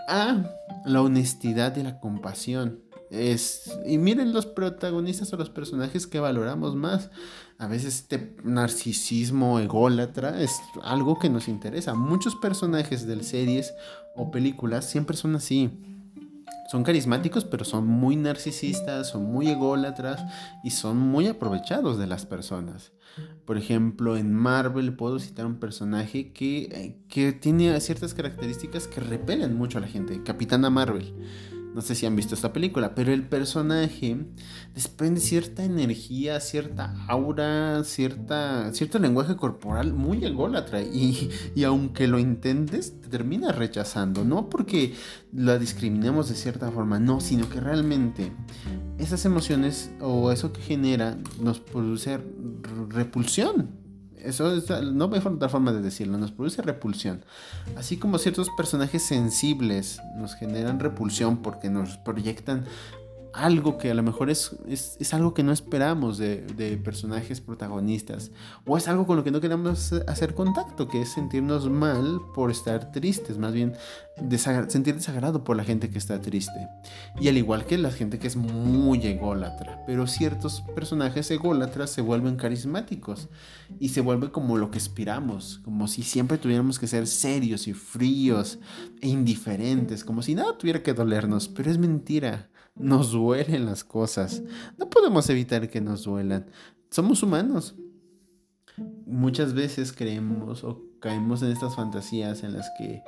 a 0.07 0.53
la 0.85 1.03
honestidad 1.03 1.77
y 1.79 1.83
la 1.83 1.99
compasión. 1.99 2.79
Es, 3.13 3.71
y 3.85 3.99
miren 3.99 4.33
los 4.33 4.47
protagonistas 4.47 5.31
o 5.35 5.37
los 5.37 5.51
personajes 5.51 6.07
que 6.07 6.19
valoramos 6.19 6.75
más. 6.75 7.11
A 7.59 7.67
veces 7.67 7.97
este 7.97 8.35
narcisismo 8.43 9.61
ególatra 9.61 10.41
es 10.41 10.59
algo 10.83 11.19
que 11.19 11.29
nos 11.29 11.47
interesa. 11.47 11.93
Muchos 11.93 12.35
personajes 12.37 13.07
de 13.07 13.23
series 13.23 13.75
o 14.17 14.31
películas 14.31 14.89
siempre 14.89 15.15
son 15.15 15.37
así. 15.37 15.71
Son 16.71 16.85
carismáticos, 16.85 17.45
pero 17.45 17.67
son 17.67 17.87
muy 17.87 18.17
narcisistas, 18.17 19.11
son 19.11 19.25
muy 19.25 19.49
ególatras 19.49 20.25
y 20.65 20.71
son 20.71 20.97
muy 20.97 21.27
aprovechados 21.27 21.99
de 21.99 22.07
las 22.07 22.25
personas. 22.25 22.93
Por 23.45 23.59
ejemplo, 23.59 24.17
en 24.17 24.33
Marvel 24.33 24.97
puedo 24.97 25.19
citar 25.19 25.45
un 25.45 25.61
personaje 25.61 26.33
que, 26.33 26.63
eh, 26.63 26.99
que 27.11 27.33
tiene 27.33 27.79
ciertas 27.81 28.15
características 28.15 28.89
que 28.89 29.03
repelen 29.03 29.55
mucho 29.55 29.77
a 29.77 29.83
la 29.83 29.89
gente. 29.89 30.23
Capitana 30.23 30.71
Marvel. 30.71 31.13
No 31.75 31.81
sé 31.81 31.95
si 31.95 32.07
han 32.07 32.17
visto 32.17 32.35
esta 32.35 32.53
película, 32.53 32.95
pero 32.95 33.13
el 33.13 33.27
personaje 33.27 34.17
desprende 34.75 35.21
cierta 35.21 35.65
energía, 35.65 36.39
cierta 36.41 36.95
aura, 37.09 37.83
cierta, 37.85 38.73
cierto 38.73 38.99
lenguaje 38.99 39.37
corporal 39.37 39.93
muy 39.93 40.25
ególatra. 40.25 40.83
Y, 40.83 41.31
y 41.55 41.65
aunque 41.65 42.09
lo 42.09 42.19
intentes, 42.19 43.01
te 43.01 43.09
terminas 43.09 43.57
rechazando. 43.57 44.25
No 44.25 44.51
porque 44.51 44.95
la 45.33 45.59
discriminemos 45.59 46.29
de 46.29 46.35
cierta 46.35 46.71
forma, 46.71 46.99
no, 46.99 47.21
sino 47.21 47.49
que 47.49 47.61
realmente 47.61 48.33
esas 48.99 49.25
emociones 49.25 49.91
o 50.01 50.31
eso 50.31 50.53
que 50.53 50.61
genera 50.61 51.17
nos 51.41 51.61
produce 51.61 52.21
repulsión 52.91 53.82
eso 54.25 54.55
es, 54.55 54.71
no 54.93 55.11
hay 55.13 55.21
otra 55.25 55.49
forma 55.49 55.73
de 55.73 55.81
decirlo, 55.81 56.19
nos 56.19 56.33
produce 56.33 56.63
repulsión. 56.63 57.25
Así 57.77 57.97
como 57.97 58.19
ciertos 58.19 58.49
personajes 58.57 59.03
sensibles 59.03 60.01
nos 60.17 60.35
generan 60.35 60.81
repulsión 60.81 61.39
porque 61.39 61.71
nos 61.71 61.97
proyectan 61.99 62.65
algo 63.35 63.79
que 63.79 63.91
a 63.91 63.95
lo 63.95 64.03
mejor 64.03 64.31
es, 64.31 64.57
es, 64.69 65.15
algo 65.15 65.33
que 65.35 65.43
no 65.43 65.53
esperamos 65.53 66.19
de, 66.19 66.43
de, 66.43 66.77
personajes 66.77 67.41
protagonistas. 67.41 68.31
O 68.67 68.77
es 68.77 68.89
algo 68.89 69.07
con 69.07 69.17
lo 69.17 69.25
que 69.25 69.31
no 69.31 69.41
queremos 69.41 69.93
hacer 70.07 70.35
contacto, 70.35 70.89
que 70.89 71.03
es 71.03 71.13
sentirnos 71.13 71.69
mal 71.71 72.21
por 72.35 72.51
estar 72.51 72.93
tristes, 72.93 73.39
más 73.39 73.53
bien 73.53 73.75
sentir 74.69 74.95
desagrado 74.95 75.43
por 75.43 75.57
la 75.57 75.65
gente 75.65 75.89
que 75.89 75.99
está 75.99 76.21
triste. 76.21 76.69
Y 77.21 77.29
al 77.29 77.39
igual 77.39 77.65
que 77.65 77.79
la 77.79 77.91
gente 77.91 78.19
que 78.19 78.27
es 78.27 78.37
muy 78.37 79.05
ególatra. 79.07 79.83
Pero 79.87 80.07
ciertos 80.07 80.63
personajes 80.75 81.31
ególatras 81.31 81.91
se 81.91 82.03
vuelven 82.03 82.37
carismáticos 82.37 83.29
y 83.81 83.89
se 83.91 84.01
vuelve 84.01 84.31
como 84.31 84.59
lo 84.59 84.71
que 84.71 84.79
esperamos, 84.79 85.61
como 85.65 85.89
si 85.89 86.03
siempre 86.03 86.39
tuviéramos 86.39 86.79
que 86.79 86.87
ser 86.87 87.07
serios 87.07 87.67
y 87.67 87.73
fríos 87.73 88.59
e 89.01 89.09
indiferentes, 89.09 90.05
como 90.05 90.23
si 90.23 90.35
nada 90.35 90.59
tuviera 90.59 90.83
que 90.83 90.93
dolernos. 90.93 91.49
Pero 91.49 91.71
es 91.71 91.79
mentira 91.79 92.52
nos 92.75 93.13
duelen 93.13 93.67
las 93.67 93.85
cosas. 93.85 94.43
No 94.79 94.89
podemos 94.89 95.29
evitar 95.31 95.69
que 95.69 95.81
nos 95.81 96.05
duelan. 96.05 96.47
Somos 96.91 97.23
humanos. 97.23 97.75
Muchas 99.07 99.53
veces 99.53 99.93
creemos 99.93 100.65
o 100.65 100.83
caemos 101.01 101.43
en 101.43 101.53
estas 101.53 101.77
fantasías 101.77 102.43
en 102.43 102.55
las 102.55 102.71
que 102.79 103.03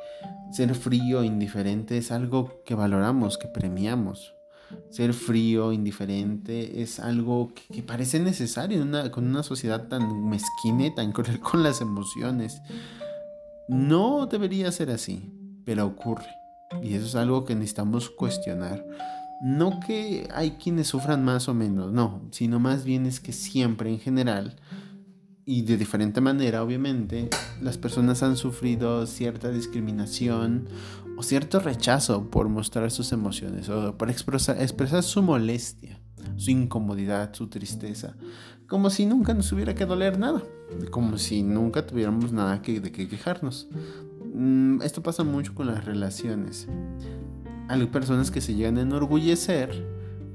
ser 0.53 0.75
frío 0.75 1.23
e 1.23 1.27
indiferente 1.27 1.97
es 1.97 2.13
algo 2.13 2.63
que 2.65 2.75
valoramos, 2.75 3.39
que 3.39 3.49
premiamos. 3.49 4.35
Ser 4.91 5.13
frío, 5.13 5.73
indiferente 5.73 6.83
es 6.83 6.99
algo 6.99 7.53
que, 7.55 7.83
parece 7.83 8.19
necesario 8.19 8.83
en 8.83 9.11
con 9.11 9.27
una 9.27 9.43
sociedad 9.43 9.89
tan 9.89 10.29
mezquina 10.29 10.95
tan 10.95 11.13
cruel 11.13 11.41
con 11.41 11.63
las 11.63 11.81
emociones. 11.81 12.61
No 13.69 14.27
debería 14.27 14.71
ser 14.73 14.91
así, 14.91 15.33
pero 15.65 15.87
ocurre. 15.87 16.29
Y 16.83 16.95
eso 16.95 17.07
es 17.07 17.15
algo 17.15 17.45
que 17.45 17.55
necesitamos 17.55 18.11
cuestionar 18.11 18.85
no 19.43 19.81
que 19.81 20.29
hay 20.35 20.53
quienes 20.53 20.89
sufran 20.89 21.25
más 21.25 21.49
o 21.49 21.55
menos, 21.55 21.93
no, 21.93 22.23
sino 22.31 22.59
más 22.61 22.85
bien 22.85 23.07
es 23.07 23.21
que 23.21 23.33
siempre 23.33 23.91
en 23.91 23.99
general 23.99 24.57
y 25.47 25.63
de 25.63 25.77
diferente 25.77 26.21
manera 26.21 26.63
obviamente 26.63 27.29
las 27.61 27.77
personas 27.77 28.23
han 28.23 28.37
sufrido 28.37 29.07
cierta 29.07 29.51
discriminación 29.51 30.67
o 31.17 31.23
cierto 31.23 31.61
rechazo 31.61 32.31
por 32.31 32.49
mostrar 32.49 32.91
sus 32.91 33.13
emociones 33.13 33.69
o 33.69 33.97
por 33.97 34.11
expresar, 34.11 35.03
su 35.03 35.23
molestia, 35.23 36.01
su 36.37 36.51
incomodidad, 36.51 37.35
su 37.35 37.49
tristeza, 37.49 38.17
como 38.67 38.91
si 38.91 39.07
nunca 39.07 39.35
nos 39.35 39.53
hubiera 39.53 39.75
que 39.75 39.85
doler 39.85 40.19
nada, 40.19 40.43
como 40.91 41.19
si 41.19 41.43
nunca 41.43 41.87
tuviéramos 41.87 42.33
nada 42.33 42.63
que, 42.63 42.81
de 42.81 42.91
qué 42.91 43.07
quejarnos. 43.07 43.69
Mm, 44.35 44.83
esto 44.83 45.03
pasa 45.03 45.23
mucho 45.23 45.55
con 45.55 45.67
las 45.67 45.85
relaciones 45.85 46.67
hay 47.69 47.87
personas 47.87 48.31
que 48.31 48.41
se 48.41 48.55
llegan 48.55 48.79
a 48.79 48.83
enorgullecer 48.83 49.87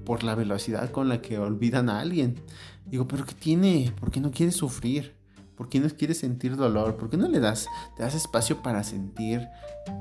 por 0.06 0.24
la 0.24 0.36
velocidad 0.36 0.90
con 0.92 1.10
la 1.10 1.22
que 1.22 1.38
olvidan 1.38 1.90
a 1.90 2.00
alguien. 2.00 2.42
Digo, 2.86 3.08
pero 3.08 3.26
¿qué 3.26 3.36
tiene? 3.36 3.94
¿Por 4.00 4.10
qué 4.12 4.20
no 4.20 4.32
quieres 4.32 4.56
sufrir? 4.56 5.14
¿Por 5.56 5.68
qué 5.68 5.80
no 5.80 5.90
quieres 5.90 6.20
sentir 6.20 6.56
dolor? 6.56 6.96
¿Por 6.96 7.10
qué 7.10 7.18
no 7.18 7.28
le 7.28 7.40
das, 7.40 7.68
te 7.98 8.04
das 8.04 8.16
espacio 8.16 8.64
para 8.64 8.84
sentir 8.84 9.48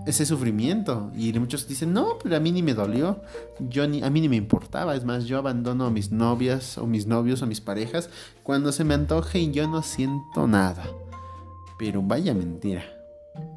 ese 0.07 0.25
sufrimiento? 0.25 1.11
Y 1.17 1.33
muchos 1.39 1.67
dicen, 1.67 1.93
no, 1.93 2.17
pero 2.23 2.37
a 2.37 2.41
mí 2.41 2.53
ni 2.53 2.63
me 2.63 2.75
dolió, 2.75 3.23
yo 3.59 3.87
ni, 3.89 4.03
a 4.03 4.09
mí 4.09 4.21
ni 4.21 4.29
me 4.29 4.37
importaba. 4.37 4.95
Es 4.95 5.05
más, 5.05 5.25
yo 5.25 5.37
abandono 5.37 5.85
a 5.87 5.91
mis 5.91 6.13
novias 6.13 6.79
o 6.79 6.87
mis 6.87 7.07
novios 7.07 7.43
o 7.43 7.47
mis 7.47 7.61
parejas 7.61 8.09
cuando 8.45 8.73
se 8.73 8.85
me 8.85 8.95
antoje 8.95 9.41
y 9.41 9.51
yo 9.51 9.69
no 9.69 9.83
siento 9.83 10.47
nada. 10.47 10.85
Pero 11.77 12.03
vaya 12.03 12.35
mentira. 12.35 12.98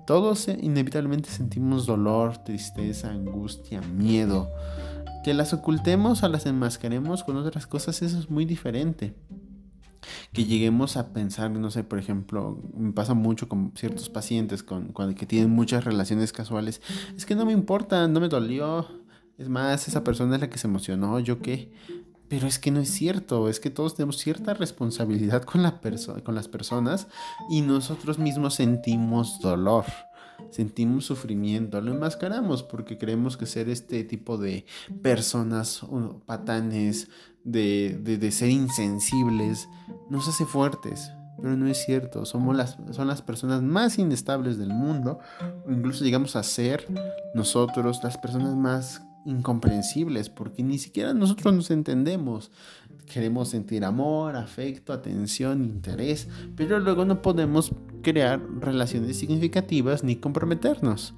Todos 0.06 0.48
inevitablemente 0.48 1.30
sentimos 1.30 1.86
dolor, 1.86 2.38
tristeza, 2.40 3.10
angustia, 3.10 3.82
miedo. 3.82 4.50
Que 5.24 5.34
las 5.34 5.54
ocultemos 5.54 6.24
o 6.24 6.28
las 6.28 6.46
enmascaremos 6.46 7.24
con 7.24 7.38
otras 7.38 7.68
cosas, 7.68 8.02
eso 8.02 8.20
es 8.20 8.30
muy 8.30 8.46
diferente. 8.46 9.16
Que 10.34 10.46
lleguemos 10.46 10.98
a 10.98 11.14
pensar, 11.14 11.52
no 11.52 11.70
sé, 11.70 11.84
por 11.84 12.00
ejemplo, 12.00 12.60
me 12.76 12.92
pasa 12.92 13.14
mucho 13.14 13.48
con 13.48 13.72
ciertos 13.76 14.10
pacientes 14.10 14.64
con, 14.64 14.94
que 15.16 15.26
tienen 15.26 15.52
muchas 15.52 15.84
relaciones 15.84 16.34
casuales. 16.34 16.82
Es 17.16 17.26
que 17.26 17.36
no 17.36 17.46
me 17.46 17.52
importa, 17.52 18.08
no 18.08 18.20
me 18.20 18.30
dolió. 18.30 18.88
Es 19.38 19.50
más, 19.50 19.88
esa 19.88 20.04
persona 20.04 20.36
es 20.36 20.42
la 20.42 20.50
que 20.50 20.58
se 20.58 20.68
emocionó, 20.68 21.20
yo 21.20 21.40
qué. 21.40 21.72
Pero 22.32 22.48
es 22.48 22.60
que 22.60 22.72
no 22.72 22.80
es 22.80 22.90
cierto, 22.90 23.50
es 23.50 23.60
que 23.60 23.70
todos 23.70 23.96
tenemos 23.96 24.16
cierta 24.16 24.54
responsabilidad 24.54 25.44
con, 25.44 25.64
la 25.64 25.82
con 26.24 26.34
las 26.34 26.48
personas 26.48 27.08
y 27.50 27.60
nosotros 27.60 28.20
mismos 28.20 28.54
sentimos 28.54 29.42
dolor, 29.42 29.84
sentimos 30.50 31.04
sufrimiento, 31.04 31.82
lo 31.82 31.92
enmascaramos 31.92 32.64
porque 32.64 32.98
creemos 32.98 33.36
que 33.36 33.46
ser 33.46 33.68
este 33.68 34.06
tipo 34.06 34.38
de 34.38 34.66
personas 35.02 35.82
patanes, 36.26 37.10
de, 37.44 38.00
de, 38.02 38.32
ser 38.32 38.50
insensibles, 38.50 39.68
nos 40.10 40.26
hace 40.30 40.46
fuertes. 40.46 41.12
Pero 41.42 41.58
no 41.58 41.68
es 41.68 41.84
cierto, 41.84 42.24
somos 42.26 42.56
las, 42.56 42.78
son 42.92 43.10
las 43.10 43.22
personas 43.22 43.62
más 43.62 44.00
inestables 44.00 44.58
del 44.58 44.70
mundo, 44.70 45.20
incluso 45.68 46.06
llegamos 46.06 46.38
a 46.38 46.44
ser 46.44 46.88
nosotros 47.34 48.00
las 48.04 48.18
personas 48.18 48.56
más 48.56 49.02
incomprensibles 49.26 50.30
porque 50.30 50.64
ni 50.64 50.78
siquiera 50.78 51.14
nosotros 51.14 51.54
nos 51.54 51.72
entendemos. 51.72 52.52
Queremos 53.06 53.50
sentir 53.50 53.84
amor, 53.84 54.36
afecto, 54.36 54.94
atención, 54.94 55.64
interés, 55.64 56.30
pero 56.56 56.80
luego 56.80 57.06
no 57.06 57.22
podemos 57.22 57.72
crear 58.02 58.42
relaciones 58.60 59.18
significativas 59.18 60.04
ni 60.04 60.16
comprometernos, 60.16 61.14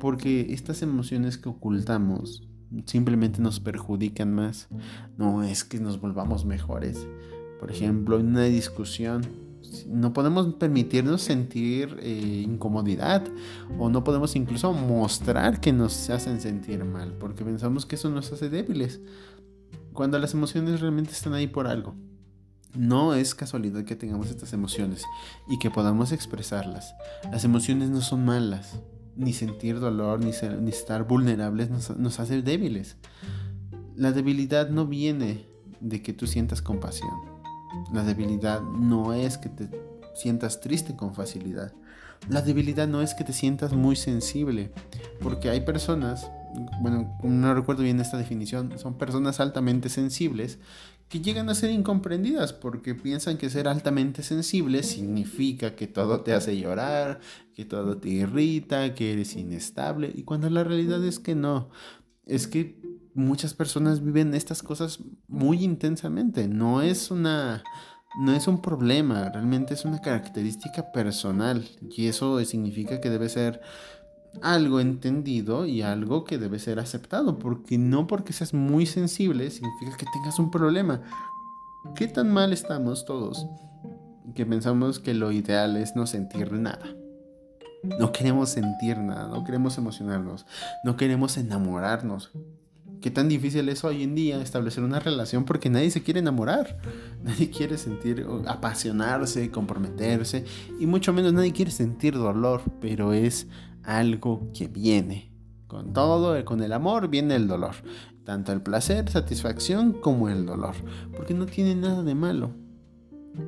porque 0.00 0.46
estas 0.50 0.80
emociones 0.82 1.36
que 1.36 1.50
ocultamos 1.50 2.42
simplemente 2.86 3.40
nos 3.40 3.60
perjudican 3.60 4.34
más. 4.34 4.68
No 5.16 5.42
es 5.42 5.64
que 5.64 5.78
nos 5.78 6.00
volvamos 6.00 6.44
mejores. 6.44 7.06
Por 7.60 7.70
ejemplo, 7.70 8.18
en 8.18 8.28
una 8.28 8.44
discusión, 8.44 9.22
no 9.86 10.12
podemos 10.12 10.54
permitirnos 10.54 11.22
sentir 11.22 11.96
eh, 12.00 12.42
incomodidad 12.44 13.24
o 13.78 13.88
no 13.88 14.04
podemos 14.04 14.36
incluso 14.36 14.72
mostrar 14.72 15.60
que 15.60 15.72
nos 15.72 16.10
hacen 16.10 16.40
sentir 16.40 16.84
mal 16.84 17.14
porque 17.18 17.44
pensamos 17.44 17.86
que 17.86 17.96
eso 17.96 18.10
nos 18.10 18.32
hace 18.32 18.48
débiles 18.48 19.00
cuando 19.92 20.18
las 20.18 20.34
emociones 20.34 20.80
realmente 20.80 21.12
están 21.12 21.34
ahí 21.34 21.46
por 21.46 21.66
algo. 21.66 21.94
No 22.74 23.14
es 23.14 23.34
casualidad 23.34 23.84
que 23.84 23.94
tengamos 23.94 24.28
estas 24.28 24.52
emociones 24.52 25.04
y 25.48 25.58
que 25.60 25.70
podamos 25.70 26.10
expresarlas. 26.10 26.94
Las 27.30 27.44
emociones 27.44 27.90
no 27.90 28.00
son 28.00 28.24
malas, 28.24 28.80
ni 29.16 29.32
sentir 29.32 29.78
dolor, 29.78 30.18
ni, 30.18 30.32
ni 30.60 30.70
estar 30.70 31.06
vulnerables 31.06 31.70
nos, 31.70 31.96
nos 31.96 32.18
hace 32.18 32.42
débiles. 32.42 32.96
La 33.94 34.10
debilidad 34.10 34.70
no 34.70 34.86
viene 34.86 35.46
de 35.80 36.02
que 36.02 36.12
tú 36.12 36.26
sientas 36.26 36.60
compasión. 36.60 37.33
La 37.92 38.02
debilidad 38.04 38.60
no 38.62 39.12
es 39.12 39.38
que 39.38 39.48
te 39.48 39.68
sientas 40.14 40.60
triste 40.60 40.96
con 40.96 41.14
facilidad. 41.14 41.72
La 42.28 42.40
debilidad 42.40 42.88
no 42.88 43.02
es 43.02 43.14
que 43.14 43.24
te 43.24 43.32
sientas 43.32 43.72
muy 43.72 43.96
sensible, 43.96 44.72
porque 45.20 45.50
hay 45.50 45.60
personas, 45.60 46.30
bueno, 46.80 47.18
no 47.22 47.54
recuerdo 47.54 47.82
bien 47.82 48.00
esta 48.00 48.16
definición, 48.16 48.78
son 48.78 48.96
personas 48.96 49.40
altamente 49.40 49.88
sensibles 49.88 50.58
que 51.08 51.20
llegan 51.20 51.50
a 51.50 51.54
ser 51.54 51.70
incomprendidas 51.70 52.54
porque 52.54 52.94
piensan 52.94 53.36
que 53.36 53.50
ser 53.50 53.68
altamente 53.68 54.22
sensible 54.22 54.82
significa 54.82 55.76
que 55.76 55.86
todo 55.86 56.22
te 56.22 56.32
hace 56.32 56.58
llorar, 56.58 57.20
que 57.54 57.66
todo 57.66 57.98
te 57.98 58.08
irrita, 58.08 58.94
que 58.94 59.12
eres 59.12 59.36
inestable, 59.36 60.10
y 60.14 60.22
cuando 60.22 60.48
la 60.48 60.64
realidad 60.64 61.04
es 61.04 61.18
que 61.18 61.34
no, 61.34 61.68
es 62.26 62.46
que 62.46 62.80
muchas 63.14 63.54
personas 63.54 64.02
viven 64.02 64.34
estas 64.34 64.62
cosas 64.62 64.98
muy 65.28 65.62
intensamente, 65.64 66.48
no 66.48 66.82
es 66.82 67.10
una 67.10 67.62
no 68.16 68.32
es 68.32 68.46
un 68.46 68.62
problema, 68.62 69.28
realmente 69.28 69.74
es 69.74 69.84
una 69.84 70.00
característica 70.00 70.92
personal 70.92 71.68
y 71.80 72.06
eso 72.06 72.42
significa 72.44 73.00
que 73.00 73.10
debe 73.10 73.28
ser 73.28 73.60
algo 74.42 74.80
entendido 74.80 75.66
y 75.66 75.82
algo 75.82 76.24
que 76.24 76.38
debe 76.38 76.58
ser 76.58 76.78
aceptado, 76.78 77.38
porque 77.38 77.78
no 77.78 78.06
porque 78.06 78.32
seas 78.32 78.54
muy 78.54 78.86
sensible 78.86 79.50
significa 79.50 79.96
que 79.96 80.06
tengas 80.12 80.38
un 80.38 80.50
problema. 80.50 81.02
¿Qué 81.94 82.08
tan 82.08 82.32
mal 82.32 82.52
estamos 82.52 83.04
todos 83.04 83.46
que 84.34 84.46
pensamos 84.46 85.00
que 85.00 85.14
lo 85.14 85.32
ideal 85.32 85.76
es 85.76 85.94
no 85.96 86.06
sentir 86.06 86.52
nada? 86.52 86.96
No 87.98 88.12
queremos 88.12 88.48
sentir 88.48 88.98
nada, 88.98 89.28
no 89.28 89.44
queremos 89.44 89.76
emocionarnos, 89.76 90.46
no 90.84 90.96
queremos 90.96 91.36
enamorarnos. 91.36 92.32
¿Qué 93.04 93.10
tan 93.10 93.28
difícil 93.28 93.68
es 93.68 93.84
hoy 93.84 94.02
en 94.02 94.14
día 94.14 94.40
establecer 94.40 94.82
una 94.82 94.98
relación 94.98 95.44
porque 95.44 95.68
nadie 95.68 95.90
se 95.90 96.02
quiere 96.02 96.20
enamorar? 96.20 96.78
Nadie 97.22 97.50
quiere 97.50 97.76
sentir, 97.76 98.26
apasionarse, 98.46 99.50
comprometerse 99.50 100.46
y 100.80 100.86
mucho 100.86 101.12
menos 101.12 101.34
nadie 101.34 101.52
quiere 101.52 101.70
sentir 101.70 102.14
dolor, 102.14 102.62
pero 102.80 103.12
es 103.12 103.46
algo 103.82 104.50
que 104.54 104.68
viene. 104.68 105.30
Con 105.66 105.92
todo, 105.92 106.42
con 106.46 106.62
el 106.62 106.72
amor 106.72 107.08
viene 107.08 107.36
el 107.36 107.46
dolor. 107.46 107.74
Tanto 108.24 108.52
el 108.52 108.62
placer, 108.62 109.10
satisfacción 109.10 109.92
como 109.92 110.30
el 110.30 110.46
dolor. 110.46 110.74
Porque 111.14 111.34
no 111.34 111.44
tiene 111.44 111.74
nada 111.74 112.02
de 112.02 112.14
malo. 112.14 112.52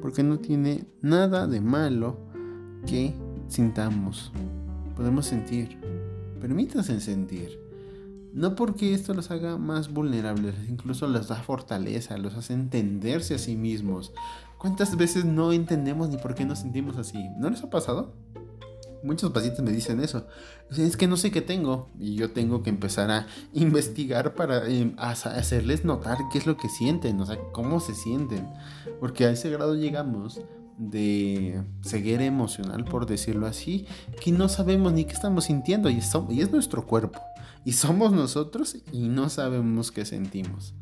Porque 0.03 0.23
no 0.23 0.39
tiene 0.39 0.85
nada 1.01 1.47
de 1.47 1.63
malo 1.63 2.19
que 2.87 3.15
sintamos. 3.49 4.33
Podemos 4.95 5.25
sentir. 5.25 5.79
Permítanse 6.43 7.01
sentir. 7.01 7.66
No 8.37 8.55
porque 8.55 8.93
esto 8.93 9.15
los 9.15 9.31
haga 9.31 9.57
más 9.57 9.91
vulnerables, 9.91 10.55
incluso 10.69 11.09
les 11.09 11.29
da 11.29 11.37
fortaleza, 11.37 12.19
los 12.19 12.35
hace 12.35 12.53
entenderse 12.53 13.37
a 13.37 13.39
sí 13.39 13.57
mismos. 13.57 14.13
¿Cuántas 14.59 14.95
veces 14.99 15.25
no 15.25 15.53
entendemos 15.53 16.11
ni 16.11 16.19
por 16.19 16.35
qué 16.35 16.45
nos 16.45 16.59
sentimos 16.59 16.99
así? 16.99 17.31
¿No 17.39 17.49
les 17.49 17.63
ha 17.65 17.71
pasado? 17.71 18.13
Muchos 19.03 19.33
pacientes 19.33 19.63
me 19.63 19.73
dicen 19.73 20.01
eso. 20.01 20.27
Es 20.77 20.99
que 20.99 21.07
no 21.07 21.17
sé 21.17 21.31
qué 21.31 21.41
tengo. 21.41 21.89
Y 21.99 22.17
yo 22.17 22.33
tengo 22.33 22.63
que 22.63 22.69
empezar 22.69 23.11
a 23.11 23.27
investigar 23.55 24.35
para 24.35 24.69
em, 24.69 24.95
hacerles 24.99 25.87
notar 25.87 26.19
qué 26.31 26.37
es 26.37 26.47
lo 26.47 26.59
que 26.59 26.69
sienten, 26.69 27.19
o 27.19 27.25
sea, 27.25 27.39
cómo 27.53 27.81
se 27.81 27.95
sienten. 27.95 28.47
Porque 29.01 29.25
a 29.25 29.31
ese 29.31 29.49
grado 29.49 29.77
llegamos 29.77 30.43
de 30.77 31.65
ceguera 31.83 32.27
emocional, 32.27 32.85
por 32.85 33.07
decirlo 33.07 33.47
así, 33.47 33.87
que 34.21 34.31
no 34.31 34.51
sabemos 34.51 34.93
ni 34.93 35.07
qué 35.07 35.15
estamos 35.15 35.45
sintiendo 35.45 35.89
y 35.89 36.01
es 36.01 36.53
nuestro 36.53 36.87
cuerpo. 36.87 37.19
Y 37.67 37.73
somos 37.73 38.13
nosotros 38.13 38.77
y 38.93 39.09
no 39.09 39.29
sabemos 39.29 39.91
qué 39.91 40.05
sentimos. 40.05 40.73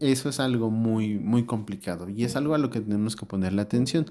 Eso 0.00 0.30
es 0.30 0.40
algo 0.40 0.70
muy, 0.70 1.18
muy 1.18 1.44
complicado 1.44 2.08
y 2.08 2.24
es 2.24 2.34
algo 2.34 2.54
a 2.54 2.58
lo 2.58 2.70
que 2.70 2.80
tenemos 2.80 3.14
que 3.14 3.26
ponerle 3.26 3.60
atención 3.60 4.06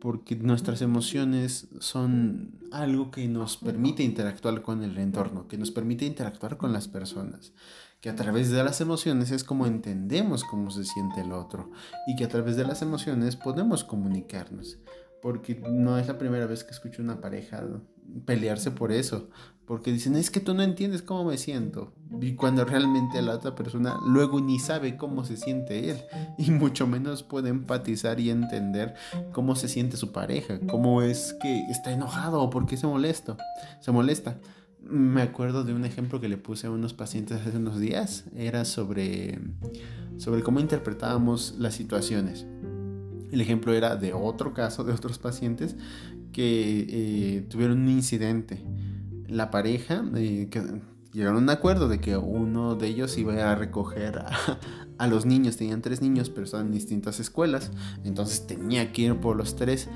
porque 0.00 0.34
nuestras 0.34 0.82
emociones 0.82 1.68
son 1.78 2.58
algo 2.72 3.12
que 3.12 3.28
nos 3.28 3.58
permite 3.58 4.02
interactuar 4.02 4.60
con 4.62 4.82
el 4.82 4.98
entorno, 4.98 5.46
que 5.46 5.56
nos 5.56 5.70
permite 5.70 6.04
interactuar 6.04 6.56
con 6.56 6.72
las 6.72 6.88
personas, 6.88 7.52
que 8.00 8.10
a 8.10 8.16
través 8.16 8.50
de 8.50 8.64
las 8.64 8.80
emociones 8.80 9.30
es 9.30 9.44
como 9.44 9.66
entendemos 9.66 10.42
cómo 10.42 10.72
se 10.72 10.84
siente 10.84 11.20
el 11.20 11.30
otro 11.30 11.70
y 12.08 12.16
que 12.16 12.24
a 12.24 12.28
través 12.28 12.56
de 12.56 12.64
las 12.64 12.82
emociones 12.82 13.36
podemos 13.36 13.84
comunicarnos 13.84 14.78
porque 15.20 15.62
no 15.70 15.98
es 15.98 16.08
la 16.08 16.18
primera 16.18 16.46
vez 16.46 16.64
que 16.64 16.70
escucho 16.70 17.02
una 17.02 17.20
pareja 17.20 17.64
pelearse 18.24 18.70
por 18.70 18.92
eso, 18.92 19.28
porque 19.66 19.92
dicen, 19.92 20.16
es 20.16 20.30
que 20.30 20.40
tú 20.40 20.52
no 20.52 20.62
entiendes 20.62 21.00
cómo 21.00 21.24
me 21.24 21.38
siento, 21.38 21.92
y 22.20 22.34
cuando 22.34 22.64
realmente 22.64 23.22
la 23.22 23.34
otra 23.34 23.54
persona 23.54 23.96
luego 24.04 24.40
ni 24.40 24.58
sabe 24.58 24.96
cómo 24.96 25.24
se 25.24 25.36
siente 25.36 25.90
él, 25.90 25.98
y 26.38 26.50
mucho 26.50 26.86
menos 26.86 27.22
puede 27.22 27.50
empatizar 27.50 28.18
y 28.18 28.30
entender 28.30 28.94
cómo 29.32 29.54
se 29.54 29.68
siente 29.68 29.96
su 29.96 30.10
pareja, 30.10 30.58
cómo 30.68 31.02
es 31.02 31.36
que 31.40 31.60
está 31.70 31.92
enojado 31.92 32.42
o 32.42 32.50
por 32.50 32.66
qué 32.66 32.76
se 32.76 32.88
molesta, 32.88 33.36
se 33.80 33.92
molesta. 33.92 34.38
Me 34.82 35.22
acuerdo 35.22 35.62
de 35.62 35.74
un 35.74 35.84
ejemplo 35.84 36.20
que 36.20 36.28
le 36.28 36.36
puse 36.36 36.66
a 36.66 36.70
unos 36.70 36.94
pacientes 36.94 37.40
hace 37.46 37.56
unos 37.56 37.78
días, 37.78 38.24
era 38.34 38.64
sobre, 38.64 39.38
sobre 40.16 40.42
cómo 40.42 40.58
interpretábamos 40.58 41.54
las 41.58 41.74
situaciones. 41.74 42.44
El 43.30 43.40
ejemplo 43.40 43.72
era 43.72 43.94
de 43.94 44.12
otro 44.12 44.52
caso, 44.52 44.82
de 44.82 44.92
otros 44.92 45.18
pacientes 45.18 45.76
que 46.32 46.86
eh, 46.88 47.42
tuvieron 47.48 47.80
un 47.80 47.88
incidente. 47.88 48.62
La 49.28 49.50
pareja 49.50 50.04
eh, 50.16 50.48
llegaron 51.12 51.36
a 51.36 51.40
un 51.40 51.50
acuerdo 51.50 51.88
de 51.88 52.00
que 52.00 52.16
uno 52.16 52.74
de 52.74 52.88
ellos 52.88 53.16
iba 53.18 53.50
a 53.50 53.54
recoger 53.54 54.18
a, 54.18 54.30
a, 54.98 55.06
los 55.06 55.26
niños. 55.26 55.56
Tenían 55.56 55.82
tres 55.82 56.02
niños, 56.02 56.30
pero 56.30 56.44
estaban 56.44 56.66
en 56.66 56.72
distintas 56.72 57.20
escuelas. 57.20 57.70
Entonces 58.04 58.46
tenía 58.46 58.92
que 58.92 59.02
ir 59.02 59.16
por 59.16 59.36
los 59.36 59.56
tres. 59.56 59.88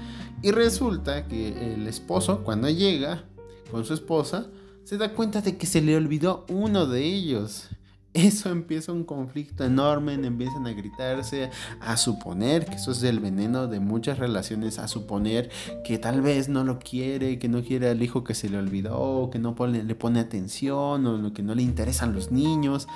Y 0.42 0.50
resulta 0.50 1.26
que 1.26 1.74
el 1.74 1.86
esposo, 1.86 2.44
cuando 2.44 2.68
llega 2.68 3.24
con 3.70 3.84
su 3.84 3.94
esposa, 3.94 4.46
se 4.84 4.98
da 4.98 5.14
cuenta 5.14 5.40
de 5.40 5.56
que 5.56 5.66
se 5.66 5.80
le 5.80 5.96
olvidó 5.96 6.44
uno 6.48 6.86
de 6.86 7.04
ellos 7.04 7.68
eso 8.14 8.50
empieza 8.50 8.92
un 8.92 9.02
conflicto 9.04 9.64
enorme, 9.64 10.14
empiezan 10.14 10.66
a 10.68 10.72
gritarse, 10.72 11.50
a 11.80 11.96
suponer 11.96 12.64
que 12.64 12.76
eso 12.76 12.92
es 12.92 13.02
el 13.02 13.18
veneno 13.18 13.66
de 13.66 13.80
muchas 13.80 14.18
relaciones, 14.18 14.78
a 14.78 14.86
suponer 14.86 15.50
que 15.84 15.98
tal 15.98 16.22
vez 16.22 16.48
no 16.48 16.62
lo 16.62 16.78
quiere, 16.78 17.40
que 17.40 17.48
no 17.48 17.62
quiere 17.62 17.90
al 17.90 18.02
hijo 18.02 18.22
que 18.22 18.34
se 18.34 18.48
le 18.48 18.58
olvidó, 18.58 19.30
que 19.30 19.40
no 19.40 19.56
le 19.66 19.94
pone 19.96 20.20
atención 20.20 21.06
o 21.06 21.32
que 21.32 21.42
no 21.42 21.56
le 21.56 21.62
interesan 21.62 22.14
los 22.14 22.30
niños. 22.30 22.86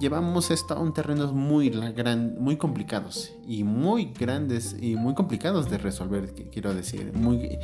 Llevamos 0.00 0.50
esto 0.50 0.74
a 0.74 0.80
un 0.80 0.94
terrenos 0.94 1.34
muy, 1.34 1.68
gran, 1.68 2.36
muy 2.40 2.56
complicados 2.56 3.32
y 3.46 3.64
muy 3.64 4.12
grandes 4.18 4.74
y 4.80 4.96
muy 4.96 5.14
complicados 5.14 5.70
de 5.70 5.76
resolver, 5.76 6.34
quiero 6.50 6.74
decir, 6.74 7.12
muy, 7.14 7.58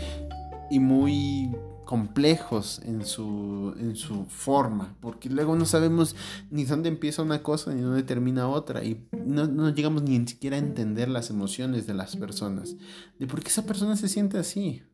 y 0.71 0.79
muy 0.79 1.51
complejos 1.91 2.81
en 2.85 3.05
su, 3.05 3.75
en 3.77 3.97
su 3.97 4.25
forma, 4.27 4.95
porque 5.01 5.29
luego 5.29 5.57
no 5.57 5.65
sabemos 5.65 6.15
ni 6.49 6.63
dónde 6.63 6.89
empieza 6.89 7.21
una 7.21 7.43
cosa 7.43 7.75
ni 7.75 7.81
dónde 7.81 8.05
termina 8.05 8.47
otra, 8.47 8.85
y 8.85 9.09
no, 9.27 9.49
no 9.49 9.71
llegamos 9.71 10.05
ni 10.05 10.25
siquiera 10.25 10.55
a 10.55 10.61
entender 10.61 11.09
las 11.09 11.31
emociones 11.31 11.89
de 11.89 11.95
las 11.95 12.15
personas, 12.15 12.77
de 13.19 13.27
por 13.27 13.43
qué 13.43 13.49
esa 13.49 13.67
persona 13.67 13.97
se 13.97 14.07
siente 14.07 14.39
así, 14.39 14.85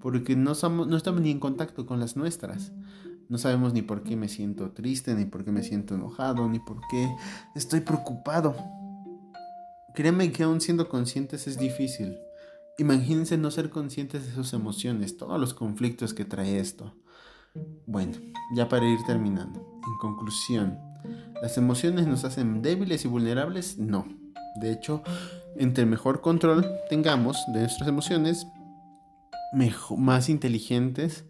porque 0.00 0.34
no, 0.34 0.54
somos, 0.54 0.88
no 0.88 0.96
estamos 0.96 1.20
ni 1.20 1.30
en 1.30 1.38
contacto 1.38 1.84
con 1.84 2.00
las 2.00 2.16
nuestras. 2.16 2.72
No 3.28 3.36
sabemos 3.36 3.74
ni 3.74 3.82
por 3.82 4.02
qué 4.02 4.16
me 4.16 4.30
siento 4.30 4.70
triste, 4.70 5.14
ni 5.14 5.26
por 5.26 5.44
qué 5.44 5.52
me 5.52 5.62
siento 5.62 5.94
enojado, 5.94 6.48
ni 6.48 6.60
por 6.60 6.80
qué 6.90 7.14
estoy 7.54 7.80
preocupado. 7.80 8.56
Créeme 9.94 10.32
que 10.32 10.44
aún 10.44 10.62
siendo 10.62 10.88
conscientes 10.88 11.46
es 11.46 11.58
difícil. 11.58 12.16
Imagínense 12.78 13.36
no 13.36 13.50
ser 13.50 13.70
conscientes 13.70 14.26
de 14.26 14.32
sus 14.32 14.52
emociones, 14.52 15.16
todos 15.16 15.38
los 15.38 15.54
conflictos 15.54 16.14
que 16.14 16.24
trae 16.24 16.58
esto. 16.58 16.94
Bueno, 17.86 18.12
ya 18.54 18.68
para 18.68 18.88
ir 18.88 19.02
terminando. 19.06 19.60
En 19.86 19.98
conclusión, 19.98 20.78
¿las 21.42 21.58
emociones 21.58 22.06
nos 22.06 22.24
hacen 22.24 22.62
débiles 22.62 23.04
y 23.04 23.08
vulnerables? 23.08 23.78
No. 23.78 24.06
De 24.60 24.72
hecho, 24.72 25.02
entre 25.56 25.84
mejor 25.84 26.20
control 26.20 26.66
tengamos 26.88 27.36
de 27.52 27.60
nuestras 27.60 27.88
emociones, 27.88 28.46
más 29.98 30.28
inteligentes 30.30 31.26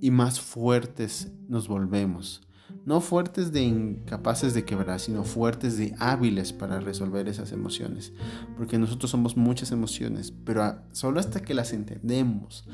y 0.00 0.10
más 0.12 0.40
fuertes 0.40 1.32
nos 1.48 1.66
volvemos. 1.66 2.45
No 2.86 3.00
fuertes 3.00 3.52
de 3.52 3.62
incapaces 3.62 4.54
de 4.54 4.64
quebrar, 4.64 5.00
sino 5.00 5.24
fuertes 5.24 5.76
de 5.76 5.94
hábiles 5.98 6.52
para 6.52 6.80
resolver 6.80 7.28
esas 7.28 7.50
emociones. 7.50 8.12
Porque 8.56 8.78
nosotros 8.78 9.10
somos 9.10 9.36
muchas 9.36 9.72
emociones, 9.72 10.32
pero 10.44 10.78
solo 10.92 11.18
hasta 11.18 11.42
que 11.42 11.52
las 11.52 11.72
entendemos, 11.72 12.64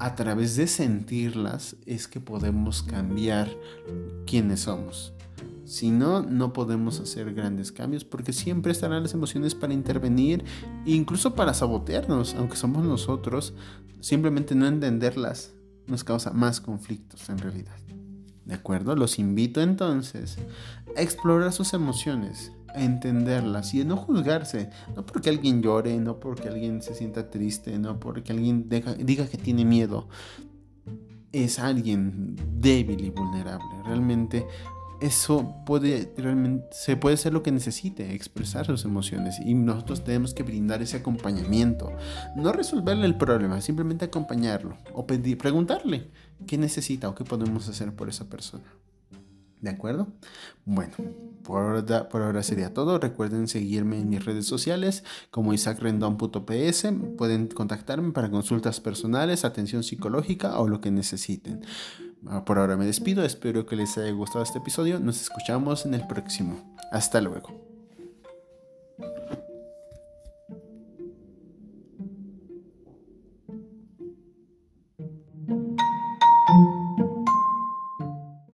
a 0.00 0.16
través 0.16 0.56
de 0.56 0.66
sentirlas, 0.66 1.76
es 1.86 2.08
que 2.08 2.18
podemos 2.18 2.82
cambiar 2.82 3.48
quiénes 4.26 4.60
somos. 4.60 5.14
Si 5.64 5.90
no, 5.90 6.20
no 6.20 6.52
podemos 6.52 6.98
hacer 6.98 7.32
grandes 7.32 7.70
cambios 7.70 8.04
porque 8.04 8.32
siempre 8.32 8.72
estarán 8.72 9.02
las 9.04 9.14
emociones 9.14 9.54
para 9.54 9.72
intervenir 9.72 10.44
incluso 10.84 11.34
para 11.34 11.54
sabotearnos, 11.54 12.34
aunque 12.34 12.56
somos 12.56 12.84
nosotros, 12.84 13.54
simplemente 14.00 14.54
no 14.54 14.66
entenderlas 14.66 15.54
nos 15.86 16.02
causa 16.02 16.32
más 16.32 16.60
conflictos 16.60 17.28
en 17.28 17.38
realidad. 17.38 17.76
¿De 18.44 18.54
acuerdo? 18.54 18.94
Los 18.94 19.18
invito 19.18 19.62
entonces 19.62 20.36
a 20.96 21.00
explorar 21.00 21.52
sus 21.52 21.72
emociones, 21.72 22.52
a 22.74 22.82
entenderlas 22.82 23.72
y 23.72 23.80
a 23.80 23.84
no 23.84 23.96
juzgarse. 23.96 24.70
No 24.94 25.06
porque 25.06 25.30
alguien 25.30 25.62
llore, 25.62 25.98
no 25.98 26.20
porque 26.20 26.48
alguien 26.48 26.82
se 26.82 26.94
sienta 26.94 27.30
triste, 27.30 27.78
no 27.78 27.98
porque 27.98 28.32
alguien 28.32 28.68
diga 28.68 29.26
que 29.26 29.38
tiene 29.38 29.64
miedo. 29.64 30.08
Es 31.32 31.58
alguien 31.58 32.36
débil 32.60 33.04
y 33.04 33.10
vulnerable. 33.10 33.66
Realmente 33.86 34.46
eso 35.04 35.54
puede 35.66 36.12
realmente 36.16 36.66
se 36.72 36.96
puede 36.96 37.18
ser 37.18 37.34
lo 37.34 37.42
que 37.42 37.52
necesite, 37.52 38.14
expresar 38.14 38.64
sus 38.64 38.86
emociones 38.86 39.38
y 39.38 39.52
nosotros 39.52 40.02
tenemos 40.02 40.32
que 40.32 40.42
brindar 40.42 40.80
ese 40.80 40.96
acompañamiento, 40.96 41.92
no 42.36 42.52
resolverle 42.52 43.04
el 43.04 43.16
problema, 43.16 43.60
simplemente 43.60 44.06
acompañarlo 44.06 44.78
o 44.94 45.06
pedir, 45.06 45.36
preguntarle 45.36 46.10
qué 46.46 46.56
necesita 46.56 47.08
o 47.10 47.14
qué 47.14 47.24
podemos 47.24 47.68
hacer 47.68 47.94
por 47.94 48.08
esa 48.08 48.30
persona. 48.30 48.64
¿De 49.64 49.70
acuerdo? 49.70 50.08
Bueno, 50.66 50.92
por 51.42 51.62
ahora, 51.62 52.08
por 52.10 52.20
ahora 52.20 52.42
sería 52.42 52.74
todo. 52.74 52.98
Recuerden 52.98 53.48
seguirme 53.48 53.98
en 53.98 54.10
mis 54.10 54.22
redes 54.22 54.44
sociales 54.44 55.04
como 55.30 55.54
isaacrendon.ps. 55.54 56.88
Pueden 57.16 57.46
contactarme 57.46 58.12
para 58.12 58.30
consultas 58.30 58.80
personales, 58.80 59.46
atención 59.46 59.82
psicológica 59.82 60.60
o 60.60 60.68
lo 60.68 60.82
que 60.82 60.90
necesiten. 60.90 61.62
Ah, 62.26 62.44
por 62.44 62.58
ahora 62.58 62.76
me 62.76 62.84
despido, 62.84 63.24
espero 63.24 63.64
que 63.64 63.76
les 63.76 63.96
haya 63.96 64.10
gustado 64.10 64.44
este 64.44 64.58
episodio, 64.58 65.00
nos 65.00 65.22
escuchamos 65.22 65.86
en 65.86 65.94
el 65.94 66.06
próximo. 66.06 66.76
Hasta 66.92 67.22
luego. 67.22 67.73